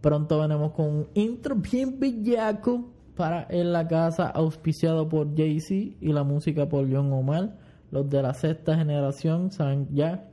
Pronto 0.00 0.40
venimos 0.40 0.72
con 0.72 0.86
un 0.86 1.08
intro 1.14 1.54
bien 1.54 1.98
bellaco 1.98 2.90
para 3.16 3.46
En 3.50 3.72
la 3.72 3.86
Casa, 3.86 4.28
auspiciado 4.28 5.08
por 5.08 5.36
Jay-Z 5.36 5.96
y 6.00 6.12
la 6.12 6.24
música 6.24 6.68
por 6.68 6.92
John 6.92 7.12
Omar. 7.12 7.56
Los 7.90 8.08
de 8.10 8.22
la 8.22 8.34
sexta 8.34 8.76
generación, 8.76 9.50
saben 9.50 9.88
ya. 9.92 10.28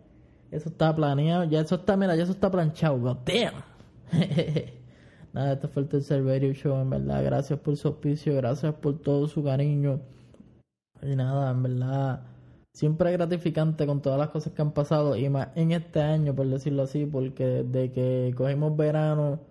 Eso 0.51 0.69
está 0.69 0.95
planeado, 0.95 1.43
ya 1.45 1.62
eso 1.62 1.75
está, 1.75 1.97
mira, 1.97 2.15
ya 2.15 2.23
eso 2.23 2.31
está 2.31 2.49
planchado. 2.51 2.97
God 2.99 3.17
damn. 3.25 3.63
Nada, 5.34 5.53
este 5.53 5.67
fue 5.67 5.84
el 5.84 5.89
tercer 5.89 6.23
radio 6.25 6.53
show, 6.53 6.79
en 6.79 6.89
verdad. 6.89 7.23
Gracias 7.23 7.60
por 7.60 7.75
su 7.75 7.89
auspicio, 7.89 8.36
gracias 8.36 8.73
por 8.75 8.99
todo 8.99 9.27
su 9.27 9.43
cariño. 9.43 9.99
Y 11.01 11.15
nada, 11.15 11.51
en 11.51 11.63
verdad, 11.63 12.21
siempre 12.73 13.12
es 13.12 13.17
gratificante 13.17 13.86
con 13.86 14.01
todas 14.01 14.17
las 14.17 14.29
cosas 14.29 14.53
que 14.53 14.62
han 14.62 14.71
pasado. 14.71 15.15
Y 15.17 15.27
más 15.29 15.49
en 15.55 15.73
este 15.73 16.01
año, 16.01 16.34
por 16.34 16.47
decirlo 16.47 16.84
así, 16.84 17.05
porque 17.05 17.63
desde 17.63 17.91
que 17.91 18.34
cogimos 18.38 18.77
verano, 18.77 19.41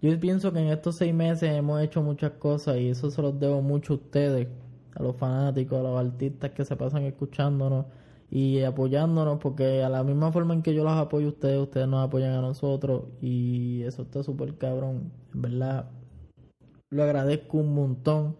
yo 0.00 0.18
pienso 0.20 0.52
que 0.52 0.60
en 0.60 0.68
estos 0.68 0.96
seis 0.96 1.14
meses 1.14 1.50
hemos 1.50 1.80
hecho 1.80 2.02
muchas 2.02 2.32
cosas 2.32 2.78
y 2.78 2.88
eso 2.90 3.10
se 3.10 3.22
los 3.22 3.38
debo 3.38 3.62
mucho 3.62 3.94
a 3.94 3.96
ustedes, 3.96 4.48
a 4.94 5.02
los 5.02 5.16
fanáticos, 5.16 5.78
a 5.78 5.82
los 5.82 5.98
artistas 5.98 6.50
que 6.50 6.64
se 6.64 6.76
pasan 6.76 7.04
escuchándonos 7.04 7.86
y 8.30 8.62
apoyándonos, 8.62 9.38
porque 9.38 9.82
a 9.82 9.88
la 9.88 10.02
misma 10.04 10.32
forma 10.32 10.54
en 10.54 10.62
que 10.62 10.74
yo 10.74 10.84
los 10.84 10.94
apoyo 10.94 11.26
a 11.28 11.30
ustedes, 11.30 11.58
ustedes 11.60 11.88
nos 11.88 12.06
apoyan 12.06 12.32
a 12.32 12.40
nosotros 12.40 13.04
y 13.20 13.82
eso 13.82 14.02
está 14.02 14.22
súper 14.22 14.56
cabrón, 14.58 15.12
en 15.34 15.42
verdad. 15.42 15.90
Lo 16.90 17.02
agradezco 17.02 17.58
un 17.58 17.74
montón 17.74 18.36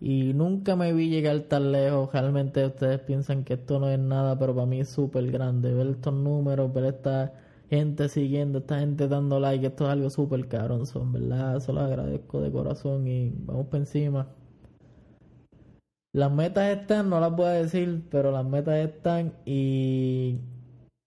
y 0.00 0.32
nunca 0.34 0.76
me 0.76 0.92
vi 0.92 1.08
llegar 1.10 1.40
tan 1.42 1.72
lejos, 1.72 2.10
realmente 2.12 2.64
ustedes 2.66 3.00
piensan 3.00 3.44
que 3.44 3.54
esto 3.54 3.78
no 3.80 3.88
es 3.90 3.98
nada, 3.98 4.38
pero 4.38 4.54
para 4.54 4.66
mí 4.66 4.80
es 4.80 4.88
súper 4.88 5.30
grande, 5.30 5.74
ver 5.74 5.88
estos 5.88 6.14
números, 6.14 6.72
ver 6.72 6.84
esta 6.86 7.34
gente 7.70 8.08
siguiendo, 8.08 8.58
esta 8.60 8.80
gente 8.80 9.08
dando 9.08 9.38
like, 9.40 9.66
esto 9.66 9.84
es 9.84 9.90
algo 9.90 10.10
súper 10.10 10.48
cabrón, 10.48 10.86
son 10.86 11.12
verdad, 11.12 11.56
eso 11.56 11.72
lo 11.72 11.80
agradezco 11.82 12.40
de 12.40 12.50
corazón 12.52 13.06
y 13.08 13.30
vamos 13.44 13.66
por 13.66 13.80
encima. 13.80 14.28
Las 16.12 16.32
metas 16.32 16.76
están, 16.76 17.08
no 17.10 17.20
las 17.20 17.34
voy 17.34 17.46
a 17.46 17.50
decir, 17.50 18.06
pero 18.10 18.32
las 18.32 18.44
metas 18.44 18.76
están 18.78 19.32
y 19.44 20.38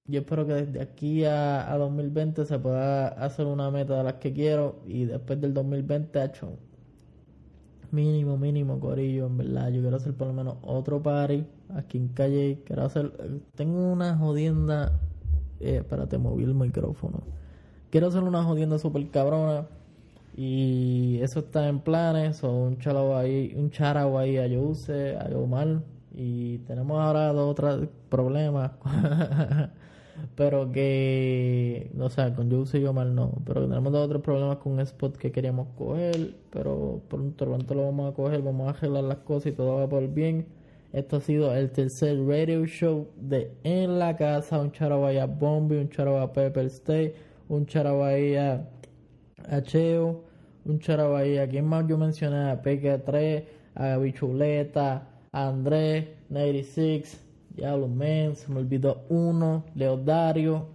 yo 0.05 0.21
espero 0.21 0.47
que 0.47 0.53
desde 0.53 0.81
aquí 0.81 1.25
a, 1.25 1.71
a 1.71 1.77
2020 1.77 2.45
se 2.45 2.59
pueda 2.59 3.07
hacer 3.09 3.45
una 3.45 3.69
meta 3.71 3.97
de 3.97 4.03
las 4.03 4.13
que 4.15 4.33
quiero 4.33 4.81
y 4.85 5.05
después 5.05 5.39
del 5.41 5.53
2020 5.53 6.23
hecho 6.23 6.57
mínimo, 7.93 8.37
mínimo, 8.37 8.79
corillo, 8.79 9.27
en 9.27 9.37
verdad. 9.37 9.69
Yo 9.71 9.81
quiero 9.81 9.97
hacer 9.97 10.13
por 10.13 10.27
lo 10.27 10.33
menos 10.33 10.57
otro 10.63 11.01
party 11.01 11.45
aquí 11.75 11.97
en 11.97 12.07
calle. 12.09 12.63
Quiero 12.65 12.83
hacer, 12.83 13.11
tengo 13.55 13.91
una 13.91 14.17
jodienda, 14.17 14.99
eh, 15.59 15.77
espérate, 15.77 16.17
moví 16.17 16.43
el 16.43 16.55
micrófono. 16.55 17.23
Quiero 17.91 18.07
hacer 18.07 18.23
una 18.23 18.43
jodienda 18.43 18.79
super 18.79 19.07
cabrona 19.11 19.67
y 20.35 21.19
eso 21.21 21.39
está 21.39 21.67
en 21.67 21.79
planes. 21.79 22.43
O 22.43 22.51
un 22.51 22.79
charao 22.79 23.15
ahí, 23.17 23.53
un 23.55 23.71
charao 23.71 24.17
ahí 24.17 24.37
a 24.37 24.47
Yuse, 24.47 25.17
a 25.17 25.25
Omar 25.37 25.81
y 26.15 26.59
tenemos 26.59 26.99
ahora 26.99 27.33
dos 27.33 27.51
otros 27.51 27.87
problemas. 28.09 28.71
pero 30.35 30.71
que, 30.71 31.91
o 31.99 32.09
sea, 32.09 32.33
con 32.35 32.49
Juice 32.51 32.77
y 32.79 32.81
yo 32.81 32.93
mal 32.93 33.15
no, 33.15 33.31
pero 33.45 33.67
tenemos 33.67 33.91
dos 33.91 34.05
otros 34.05 34.21
problemas 34.21 34.57
con 34.57 34.73
un 34.73 34.79
spot 34.81 35.17
que 35.17 35.31
queríamos 35.31 35.67
coger, 35.77 36.35
pero 36.51 37.01
pronto, 37.09 37.45
pronto 37.45 37.73
lo 37.73 37.85
vamos 37.85 38.11
a 38.11 38.15
coger, 38.15 38.41
vamos 38.41 38.67
a 38.67 38.77
arreglar 38.77 39.03
las 39.05 39.17
cosas 39.19 39.47
y 39.47 39.55
todo 39.55 39.77
va 39.77 39.87
por 39.89 40.07
bien. 40.07 40.45
Esto 40.91 41.17
ha 41.17 41.21
sido 41.21 41.53
el 41.55 41.71
tercer 41.71 42.23
radio 42.27 42.65
show 42.67 43.07
de 43.17 43.51
En 43.63 43.97
la 43.97 44.15
Casa, 44.15 44.59
un 44.59 44.71
charabaya 44.71 45.25
Bombi, 45.25 45.77
un 45.77 45.89
charabaya 45.89 46.31
Pepper 46.31 46.67
Stay, 46.67 47.13
un 47.49 47.65
charabaya 47.65 48.69
Acheo, 49.49 50.23
un 50.65 50.79
charabaya, 50.79 51.47
¿quién 51.47 51.65
más 51.65 51.87
yo 51.87 51.97
mencioné? 51.97 52.49
A 52.51 52.61
PK3, 52.61 53.43
a 53.75 53.97
Bichuleta, 53.97 55.07
a 55.31 55.47
Andrés, 55.47 56.07
96, 56.29 57.21
Diablo, 57.55 57.87
men, 57.87 58.35
se 58.35 58.51
me 58.51 58.59
olvidó 58.59 59.03
uno. 59.09 59.65
Leodario. 59.75 60.67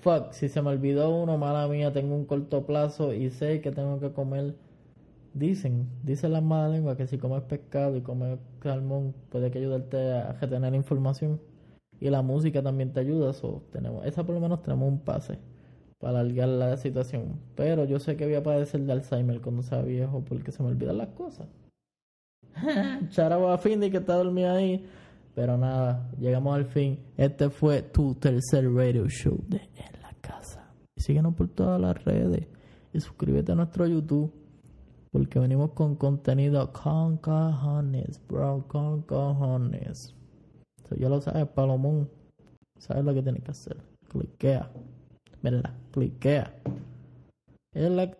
Fuck, 0.00 0.32
si 0.32 0.48
se 0.48 0.62
me 0.62 0.70
olvidó 0.70 1.10
uno, 1.10 1.36
mala 1.36 1.66
mía, 1.68 1.92
tengo 1.92 2.14
un 2.14 2.24
corto 2.26 2.64
plazo 2.64 3.12
y 3.12 3.30
sé 3.30 3.60
que 3.60 3.72
tengo 3.72 3.98
que 4.00 4.12
comer. 4.12 4.54
Dicen, 5.34 5.88
dicen 6.02 6.32
las 6.32 6.42
malas 6.42 6.72
lenguas 6.72 6.96
que 6.96 7.06
si 7.06 7.18
comes 7.18 7.42
pescado 7.42 7.96
y 7.96 8.00
comes 8.00 8.38
salmón 8.62 9.14
puede 9.30 9.50
que 9.50 9.58
ayudarte 9.58 10.12
a 10.12 10.32
retener 10.32 10.74
información. 10.74 11.40
Y 12.00 12.10
la 12.10 12.22
música 12.22 12.62
también 12.62 12.92
te 12.92 13.00
ayuda. 13.00 13.32
So, 13.32 13.62
tenemos, 13.72 14.06
esa 14.06 14.24
por 14.24 14.34
lo 14.34 14.40
menos 14.40 14.62
tenemos 14.62 14.88
un 14.88 15.00
pase 15.00 15.38
para 15.98 16.20
alargar 16.20 16.48
la 16.48 16.76
situación. 16.76 17.40
Pero 17.54 17.84
yo 17.84 17.98
sé 17.98 18.16
que 18.16 18.26
voy 18.26 18.34
a 18.34 18.42
padecer 18.42 18.80
de 18.82 18.92
Alzheimer 18.92 19.40
cuando 19.40 19.62
sea 19.62 19.82
viejo 19.82 20.24
porque 20.24 20.52
se 20.52 20.62
me 20.62 20.68
olvidan 20.68 20.98
las 20.98 21.08
cosas. 21.08 21.48
Charabo 23.10 23.50
a 23.50 23.58
Findy 23.58 23.90
que 23.90 23.98
está 23.98 24.14
dormido 24.14 24.52
ahí. 24.52 24.86
Pero 25.34 25.58
nada, 25.58 26.10
llegamos 26.18 26.56
al 26.56 26.64
fin. 26.64 26.98
Este 27.16 27.50
fue 27.50 27.82
tu 27.82 28.14
tercer 28.14 28.72
radio 28.72 29.06
show 29.06 29.38
de 29.46 29.58
En 29.58 30.00
la 30.00 30.12
Casa. 30.22 30.72
Síguenos 30.96 31.34
por 31.34 31.48
todas 31.48 31.78
las 31.78 32.02
redes. 32.04 32.46
Y 32.94 33.00
suscríbete 33.00 33.52
a 33.52 33.54
nuestro 33.54 33.86
YouTube. 33.86 34.32
Porque 35.12 35.38
venimos 35.38 35.72
con 35.72 35.96
contenido 35.96 36.72
con 36.72 37.18
cojones, 37.18 38.20
bro. 38.26 38.64
Con 38.66 39.02
cojones. 39.02 40.14
So, 40.88 40.94
ya 40.96 41.10
lo 41.10 41.20
sabes, 41.20 41.46
Palomón. 41.48 42.08
Sabes 42.78 43.04
lo 43.04 43.12
que 43.12 43.22
tienes 43.22 43.42
que 43.42 43.50
hacer. 43.50 43.76
Cliquea. 44.08 44.70
sepeda 45.46 45.70
klik 45.94 46.18
ya 46.26 46.50
elek 47.70 48.18